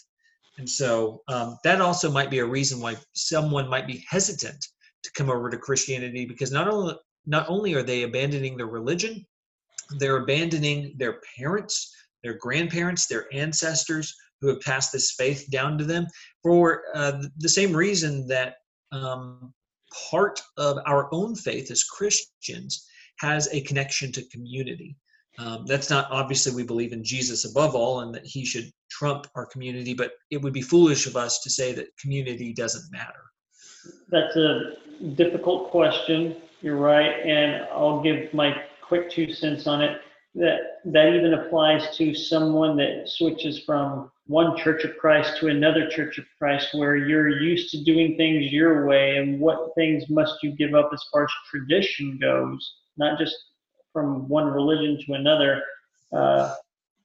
And 0.58 0.70
so 0.70 1.22
um, 1.28 1.58
that 1.64 1.82
also 1.82 2.12
might 2.12 2.30
be 2.30 2.40
a 2.40 2.46
reason 2.46 2.80
why 2.80 2.96
someone 3.14 3.70
might 3.70 3.88
be 3.88 4.06
hesitant 4.10 4.68
to 5.04 5.12
come 5.14 5.30
over 5.30 5.50
to 5.50 5.58
Christianity 5.58 6.26
because 6.26 6.52
not 6.52 6.68
only 6.68 6.96
not 7.26 7.48
only 7.50 7.74
are 7.74 7.84
they 7.84 8.04
abandoning 8.04 8.58
their 8.58 8.68
religion, 8.68 9.26
they're 10.00 10.18
abandoning 10.18 10.96
their 10.98 11.20
parents, 11.38 11.94
their 12.24 12.36
grandparents, 12.36 13.08
their 13.08 13.26
ancestors 13.34 14.16
who 14.42 14.50
have 14.50 14.62
passed 14.62 14.92
this 14.92 15.14
faith 15.14 15.50
down 15.50 15.78
to 15.78 15.86
them 15.86 16.06
for 16.42 16.84
uh, 16.96 17.24
the 17.38 17.50
same 17.50 17.74
reason 17.74 18.28
that 18.28 18.56
um, 18.92 19.54
part 20.10 20.42
of 20.58 20.80
our 20.86 21.08
own 21.14 21.36
faith 21.36 21.72
as 21.72 21.84
Christians 21.84 22.88
has 23.20 23.48
a 23.54 23.62
connection 23.62 24.12
to 24.12 24.28
community. 24.30 24.96
Um, 25.40 25.66
that's 25.66 25.90
not 25.90 26.12
obviously 26.12 26.54
we 26.54 26.64
believe 26.64 26.94
in 26.94 27.04
Jesus 27.04 27.50
above 27.50 27.74
all 27.74 28.02
and 28.02 28.14
that 28.14 28.26
he 28.26 28.46
should 28.46 28.70
trump 28.92 29.28
our 29.36 29.46
community, 29.46 29.94
but 29.94 30.12
it 30.30 30.38
would 30.38 30.54
be 30.54 30.62
foolish 30.62 31.08
of 31.08 31.16
us 31.16 31.40
to 31.42 31.50
say 31.50 31.74
that 31.74 31.88
community 31.98 32.54
doesn't 32.54 32.92
matter. 32.92 33.24
That's 34.10 34.36
a 34.36 34.76
difficult 35.16 35.72
question. 35.72 36.36
You're 36.63 36.78
right, 36.78 37.19
and 37.26 37.65
I'll 37.73 38.02
give 38.02 38.34
my 38.34 38.56
quick 38.82 39.12
two 39.12 39.34
cents 39.34 39.67
on 39.67 39.82
it. 39.82 39.99
That 40.36 40.80
that 40.86 41.13
even 41.13 41.34
applies 41.34 41.95
to 41.97 42.15
someone 42.15 42.78
that 42.78 43.10
switches 43.10 43.60
from 43.65 44.10
one 44.28 44.56
Church 44.56 44.86
of 44.86 44.97
Christ 44.97 45.38
to 45.39 45.49
another 45.49 45.89
Church 45.89 46.17
of 46.17 46.26
Christ, 46.39 46.69
where 46.73 46.95
you're 46.95 47.41
used 47.41 47.69
to 47.71 47.84
doing 47.84 48.15
things 48.15 48.49
your 48.54 48.88
way, 48.88 49.17
and 49.17 49.41
what 49.41 49.76
things 49.76 50.10
must 50.10 50.41
you 50.41 50.54
give 50.54 50.73
up 50.73 50.89
as 50.93 51.04
far 51.12 51.26
as 51.26 51.32
tradition 51.52 52.17
goes, 52.17 52.76
not 52.95 53.19
just 53.19 53.36
from 53.91 54.30
one 54.30 54.47
religion 54.47 54.97
to 55.06 55.13
another. 55.15 55.62
Uh, 56.13 56.56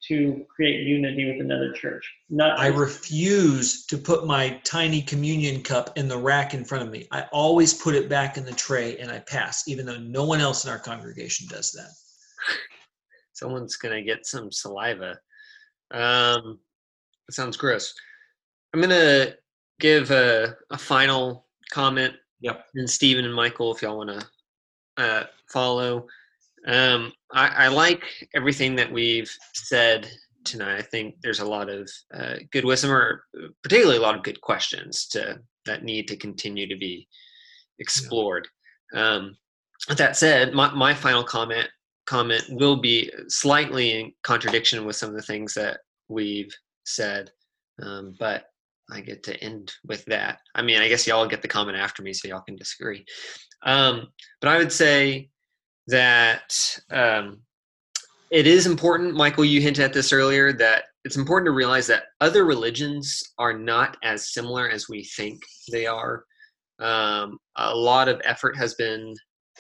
to 0.07 0.45
create 0.55 0.87
unity 0.87 1.31
with 1.31 1.41
another 1.41 1.73
church. 1.73 2.09
Not 2.31 2.59
I 2.59 2.69
refuse 2.69 3.85
to 3.87 3.99
put 3.99 4.27
my 4.27 4.61
tiny 4.65 5.03
communion 5.03 5.63
cup 5.63 5.97
in 5.97 6.07
the 6.07 6.17
rack 6.17 6.55
in 6.55 6.65
front 6.65 6.85
of 6.85 6.91
me. 6.91 7.09
I 7.11 7.23
always 7.33 7.75
put 7.75 7.95
it 7.95 8.09
back 8.09 8.37
in 8.37 8.45
the 8.45 8.53
tray 8.53 8.97
and 8.99 9.11
I 9.11 9.19
pass, 9.21 9.67
even 9.67 9.87
though 9.87 9.99
no 9.99 10.25
one 10.25 10.41
else 10.41 10.65
in 10.65 10.71
our 10.71 10.79
congregation 10.79 11.49
does 11.49 11.73
that. 11.73 11.91
Someone's 13.33 13.77
gonna 13.77 14.03
get 14.03 14.25
some 14.25 14.53
saliva. 14.53 15.19
Um, 15.91 16.61
that 17.27 17.33
sounds 17.33 17.57
gross. 17.57 17.95
I'm 18.73 18.81
gonna 18.81 19.35
give 19.81 20.11
a, 20.11 20.57
a 20.71 20.79
final 20.79 21.47
comment. 21.71 22.15
Yep. 22.41 22.67
And 22.77 22.89
Stephen 22.89 23.25
and 23.25 23.35
Michael, 23.35 23.75
if 23.75 23.83
y'all 23.83 23.99
want 23.99 24.11
to 24.11 24.27
uh, 24.99 25.25
follow. 25.47 26.07
Um, 26.67 27.13
I, 27.33 27.65
I, 27.65 27.69
like 27.69 28.03
everything 28.35 28.75
that 28.77 28.93
we've 28.93 29.31
said 29.55 30.11
tonight. 30.45 30.79
I 30.79 30.83
think 30.83 31.17
there's 31.23 31.41
a 31.41 31.49
lot 31.49 31.69
of 31.69 31.89
uh, 32.15 32.37
good 32.53 32.65
wisdom, 32.65 32.91
or 32.91 33.25
particularly 33.63 33.99
a 33.99 34.03
lot 34.03 34.17
of 34.17 34.25
good 34.25 34.41
questions 34.41 35.07
to 35.09 35.39
that 35.67 35.85
need 35.85 36.09
to 36.09 36.17
continue 36.17 36.67
to 36.67 36.77
be 36.77 37.07
explored. 37.79 38.49
Yeah. 38.93 39.15
Um, 39.15 39.37
with 39.89 39.99
that 39.99 40.17
said, 40.17 40.55
my, 40.55 40.75
my 40.75 40.95
final 40.95 41.23
comment 41.23 41.69
comment 42.07 42.43
will 42.49 42.77
be 42.77 43.13
slightly 43.29 44.01
in 44.01 44.13
contradiction 44.23 44.87
with 44.87 44.97
some 44.97 45.11
of 45.11 45.15
the 45.15 45.23
things 45.23 45.53
that 45.53 45.81
we've 46.09 46.53
said, 46.85 47.31
um, 47.83 48.15
but 48.19 48.47
I 48.91 49.03
get 49.03 49.23
to 49.25 49.37
end 49.45 49.73
with 49.87 50.07
that. 50.07 50.39
I 50.55 50.63
mean, 50.63 50.81
I 50.81 50.89
guess 50.89 51.07
y'all 51.07 51.29
get 51.29 51.43
the 51.43 51.49
comment 51.49 51.77
after 51.77 52.03
me, 52.03 52.15
so 52.15 52.27
y'all 52.27 52.41
can 52.41 52.57
disagree. 52.57 53.05
Um, 53.63 54.09
but 54.41 54.49
I 54.49 54.57
would 54.57 54.73
say 54.73 55.29
that 55.89 56.55
um, 56.91 57.41
it 58.31 58.47
is 58.47 58.67
important, 58.67 59.15
Michael, 59.15 59.45
you 59.45 59.61
hinted 59.61 59.85
at 59.85 59.93
this 59.93 60.13
earlier, 60.13 60.53
that 60.53 60.85
it's 61.05 61.17
important 61.17 61.47
to 61.47 61.53
realize 61.53 61.87
that 61.87 62.05
other 62.21 62.45
religions 62.45 63.23
are 63.39 63.57
not 63.57 63.97
as 64.03 64.33
similar 64.33 64.69
as 64.69 64.89
we 64.89 65.05
think 65.05 65.43
they 65.73 65.87
are. 65.87 66.25
Um, 66.79 67.39
a 67.57 67.75
lot 67.75 68.09
of 68.09 68.21
effort 68.25 68.57
has 68.57 68.75
been 68.75 69.15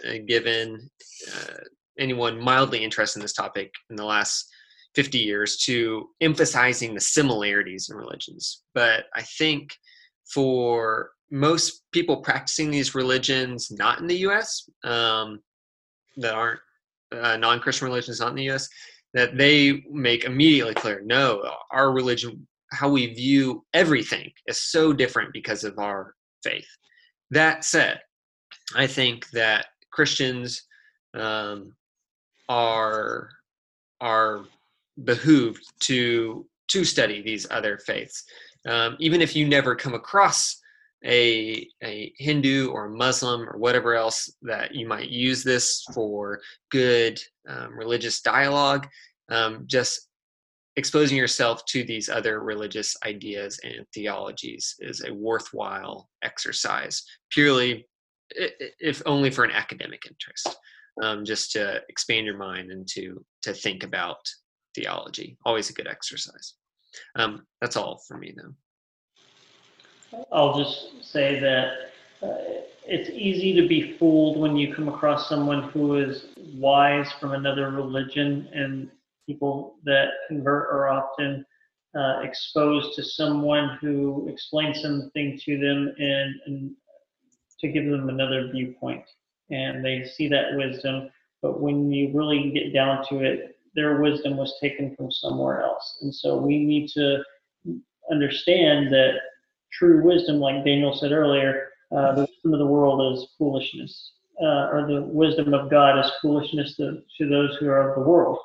uh, 0.06 0.18
given 0.26 0.88
uh, 1.28 1.54
anyone 1.98 2.40
mildly 2.40 2.84
interested 2.84 3.18
in 3.18 3.22
this 3.22 3.32
topic 3.32 3.72
in 3.90 3.96
the 3.96 4.04
last 4.04 4.48
50 4.94 5.18
years 5.18 5.56
to 5.64 6.08
emphasizing 6.20 6.94
the 6.94 7.00
similarities 7.00 7.88
in 7.90 7.96
religions. 7.96 8.62
But 8.74 9.06
I 9.14 9.22
think 9.22 9.74
for 10.32 11.10
most 11.30 11.82
people 11.92 12.18
practicing 12.18 12.70
these 12.70 12.94
religions 12.94 13.70
not 13.70 14.00
in 14.00 14.06
the 14.06 14.18
US, 14.28 14.68
um, 14.84 15.40
that 16.18 16.34
aren't 16.34 16.60
uh, 17.12 17.36
non-Christian 17.36 17.86
religions, 17.86 18.20
not 18.20 18.30
in 18.30 18.36
the 18.36 18.44
U.S., 18.44 18.68
that 19.14 19.36
they 19.36 19.82
make 19.90 20.24
immediately 20.24 20.74
clear, 20.74 21.00
no, 21.04 21.50
our 21.70 21.92
religion, 21.92 22.46
how 22.72 22.88
we 22.88 23.14
view 23.14 23.64
everything, 23.72 24.30
is 24.46 24.60
so 24.60 24.92
different 24.92 25.32
because 25.32 25.64
of 25.64 25.78
our 25.78 26.14
faith. 26.42 26.68
That 27.30 27.64
said, 27.64 28.00
I 28.74 28.86
think 28.86 29.30
that 29.30 29.66
Christians 29.90 30.62
um, 31.14 31.74
are 32.48 33.30
are 34.00 34.44
behooved 35.04 35.64
to 35.80 36.46
to 36.68 36.84
study 36.84 37.22
these 37.22 37.46
other 37.50 37.78
faiths, 37.78 38.24
um, 38.66 38.96
even 38.98 39.22
if 39.22 39.34
you 39.34 39.48
never 39.48 39.74
come 39.74 39.94
across 39.94 40.57
a 41.04 41.68
a 41.82 42.12
Hindu 42.18 42.70
or 42.70 42.86
a 42.86 42.96
Muslim 42.96 43.48
or 43.48 43.58
whatever 43.58 43.94
else 43.94 44.32
that 44.42 44.74
you 44.74 44.86
might 44.86 45.10
use 45.10 45.44
this 45.44 45.84
for 45.94 46.40
good 46.70 47.20
um, 47.48 47.76
religious 47.78 48.20
dialogue. 48.20 48.86
Um, 49.30 49.64
just 49.66 50.08
exposing 50.76 51.16
yourself 51.16 51.64
to 51.66 51.84
these 51.84 52.08
other 52.08 52.40
religious 52.40 52.96
ideas 53.04 53.60
and 53.64 53.84
theologies 53.92 54.76
is 54.78 55.04
a 55.04 55.12
worthwhile 55.12 56.08
exercise, 56.22 57.02
purely 57.30 57.86
if 58.30 59.02
only 59.06 59.30
for 59.30 59.44
an 59.44 59.50
academic 59.50 60.02
interest, 60.06 60.58
um, 61.02 61.24
just 61.24 61.52
to 61.52 61.80
expand 61.88 62.26
your 62.26 62.36
mind 62.36 62.70
and 62.70 62.86
to 62.88 63.24
to 63.42 63.52
think 63.52 63.84
about 63.84 64.18
theology. 64.74 65.36
Always 65.44 65.70
a 65.70 65.74
good 65.74 65.88
exercise. 65.88 66.54
Um, 67.16 67.46
that's 67.60 67.76
all 67.76 68.00
for 68.06 68.16
me, 68.16 68.34
though. 68.36 68.54
I'll 70.32 70.58
just 70.58 71.04
say 71.04 71.38
that 71.40 72.26
uh, 72.26 72.62
it's 72.86 73.10
easy 73.10 73.54
to 73.60 73.68
be 73.68 73.96
fooled 73.98 74.38
when 74.38 74.56
you 74.56 74.74
come 74.74 74.88
across 74.88 75.28
someone 75.28 75.64
who 75.70 75.96
is 75.96 76.26
wise 76.54 77.12
from 77.20 77.32
another 77.32 77.70
religion, 77.70 78.48
and 78.52 78.90
people 79.26 79.76
that 79.84 80.08
convert 80.26 80.68
are 80.72 80.88
often 80.88 81.44
uh, 81.94 82.20
exposed 82.22 82.94
to 82.96 83.02
someone 83.02 83.76
who 83.80 84.26
explains 84.28 84.80
something 84.80 85.38
to 85.44 85.58
them 85.58 85.94
and, 85.98 86.34
and 86.46 86.70
to 87.60 87.68
give 87.68 87.84
them 87.84 88.08
another 88.08 88.48
viewpoint. 88.50 89.04
And 89.50 89.84
they 89.84 90.04
see 90.04 90.28
that 90.28 90.56
wisdom, 90.56 91.10
but 91.42 91.60
when 91.60 91.90
you 91.90 92.10
really 92.14 92.50
get 92.50 92.72
down 92.72 93.04
to 93.08 93.20
it, 93.20 93.58
their 93.74 94.00
wisdom 94.00 94.36
was 94.36 94.54
taken 94.60 94.96
from 94.96 95.10
somewhere 95.10 95.62
else. 95.62 95.98
And 96.02 96.14
so 96.14 96.36
we 96.36 96.58
need 96.58 96.88
to 96.90 97.22
understand 98.10 98.92
that 98.92 99.14
true 99.72 100.02
wisdom, 100.02 100.36
like 100.36 100.64
Daniel 100.64 100.94
said 100.94 101.12
earlier, 101.12 101.68
uh, 101.90 102.12
the 102.14 102.20
wisdom 102.22 102.52
of 102.54 102.58
the 102.58 102.66
world 102.66 103.16
is 103.16 103.28
foolishness, 103.38 104.12
uh, 104.42 104.68
or 104.70 104.86
the 104.86 105.02
wisdom 105.02 105.54
of 105.54 105.70
God 105.70 105.98
is 105.98 106.10
foolishness 106.20 106.76
to, 106.76 107.02
to 107.18 107.28
those 107.28 107.56
who 107.56 107.68
are 107.68 107.90
of 107.90 107.94
the 107.96 108.08
world. 108.08 108.38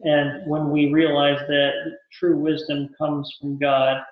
And 0.00 0.48
when 0.48 0.70
we 0.70 0.92
realize 0.92 1.40
that 1.48 1.72
true 2.12 2.38
wisdom 2.38 2.88
comes 2.96 3.36
from 3.40 3.58
God, 3.58 4.02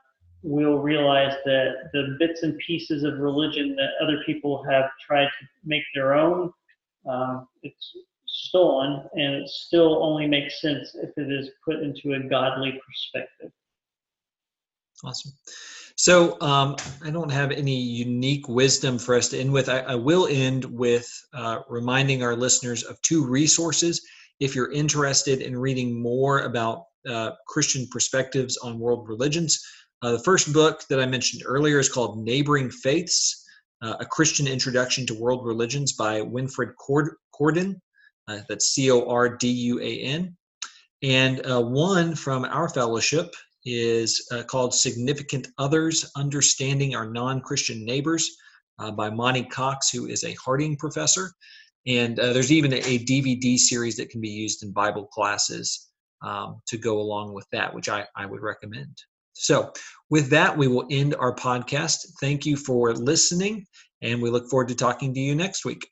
we'll 0.43 0.79
realize 0.79 1.35
that 1.45 1.91
the 1.93 2.17
bits 2.19 2.43
and 2.43 2.59
pieces 2.59 3.05
of 3.05 3.19
religion 3.19 3.77
that 3.77 3.91
other 4.03 4.23
people 4.27 4.65
have 4.65 4.91
tried 5.05 5.27
to 5.27 5.47
make 5.65 5.83
their 5.95 6.15
own, 6.15 6.53
um, 7.09 7.49
it's 7.63 7.97
stolen, 8.27 9.05
and 9.15 9.35
it 9.35 9.49
still 9.49 10.03
only 10.03 10.27
makes 10.27 10.61
sense 10.61 10.95
if 10.95 11.11
it 11.17 11.33
is 11.33 11.51
put 11.65 11.77
into 11.77 12.15
a 12.15 12.29
godly 12.29 12.81
perspective. 12.87 13.51
Awesome. 15.05 15.33
So 15.97 16.38
um, 16.42 16.76
I 17.03 17.11
don't 17.11 17.32
have 17.32 17.51
any 17.51 17.74
unique 17.74 18.49
wisdom 18.49 18.99
for 18.99 19.14
us 19.14 19.30
to 19.30 19.38
end 19.38 19.51
with. 19.51 19.68
I, 19.70 19.78
I 19.78 19.94
will 19.94 20.28
end 20.30 20.64
with 20.66 21.09
uh, 21.32 21.61
reminding 21.68 22.22
our 22.22 22.36
listeners 22.36 22.82
of 22.82 23.01
two 23.01 23.26
resources. 23.26 24.03
If 24.38 24.55
you're 24.55 24.72
interested 24.72 25.40
in 25.40 25.57
reading 25.57 26.01
more 26.01 26.40
about 26.40 26.84
uh, 27.09 27.30
Christian 27.49 27.88
perspectives 27.90 28.59
on 28.59 28.78
world 28.78 29.09
religions, 29.09 29.59
uh, 30.03 30.12
the 30.12 30.22
first 30.22 30.53
book 30.53 30.84
that 30.90 31.01
I 31.01 31.07
mentioned 31.07 31.42
earlier 31.47 31.78
is 31.78 31.88
called 31.88 32.18
Neighboring 32.18 32.70
Faiths 32.70 33.44
uh, 33.82 33.94
A 34.01 34.05
Christian 34.05 34.47
Introduction 34.47 35.07
to 35.07 35.14
World 35.14 35.47
Religions 35.47 35.94
by 35.94 36.20
Winfried 36.20 36.72
Corduan. 37.32 37.80
Uh, 38.28 38.40
that's 38.49 38.66
C 38.66 38.90
O 38.90 39.09
R 39.09 39.36
D 39.36 39.49
U 39.49 39.80
A 39.80 40.01
N. 40.01 40.36
And 41.03 41.47
uh, 41.47 41.62
one 41.62 42.14
from 42.14 42.44
our 42.44 42.68
fellowship 42.68 43.34
is 43.67 44.27
uh, 44.33 44.45
called 44.45 44.73
Significant 44.73 45.49
Others 45.59 46.11
Understanding 46.17 46.95
Our 46.95 47.11
Non 47.11 47.41
Christian 47.41 47.85
Neighbors 47.85 48.31
uh, 48.79 48.93
by 48.93 49.11
Monte 49.11 49.45
Cox, 49.45 49.91
who 49.91 50.07
is 50.07 50.25
a 50.25 50.35
Harding 50.35 50.77
professor. 50.77 51.33
And 51.87 52.19
uh, 52.19 52.33
there's 52.33 52.53
even 52.53 52.73
a, 52.73 52.81
DVD 52.81 53.59
series 53.59 53.97
that 53.97 54.11
can 54.11 54.21
be 54.21 54.29
used 54.29 54.62
in 54.62 54.73
Bible 54.73 55.07
classes 55.07 55.89
um, 56.23 56.61
to 56.69 56.79
go 56.79 56.99
along 56.99 57.35
with 57.35 57.47
that, 57.53 57.75
which 57.75 57.89
I, 57.89 58.07
I 58.17 58.27
would 58.27 58.41
recommend. 58.41 58.97
So, 59.35 59.73
with 60.09 60.31
that, 60.31 60.57
we 60.57 60.67
will 60.67 60.87
end 60.91 61.14
our 61.17 61.35
podcast. 61.35 61.99
Thank 62.21 62.47
you 62.47 62.57
for 62.57 62.95
listening, 62.95 63.67
and 64.01 64.23
we 64.23 64.31
look 64.31 64.49
forward 64.49 64.69
to 64.69 64.75
talking 64.75 65.12
to 65.12 65.21
you 65.21 65.35
next 65.35 65.64
week. 65.64 65.87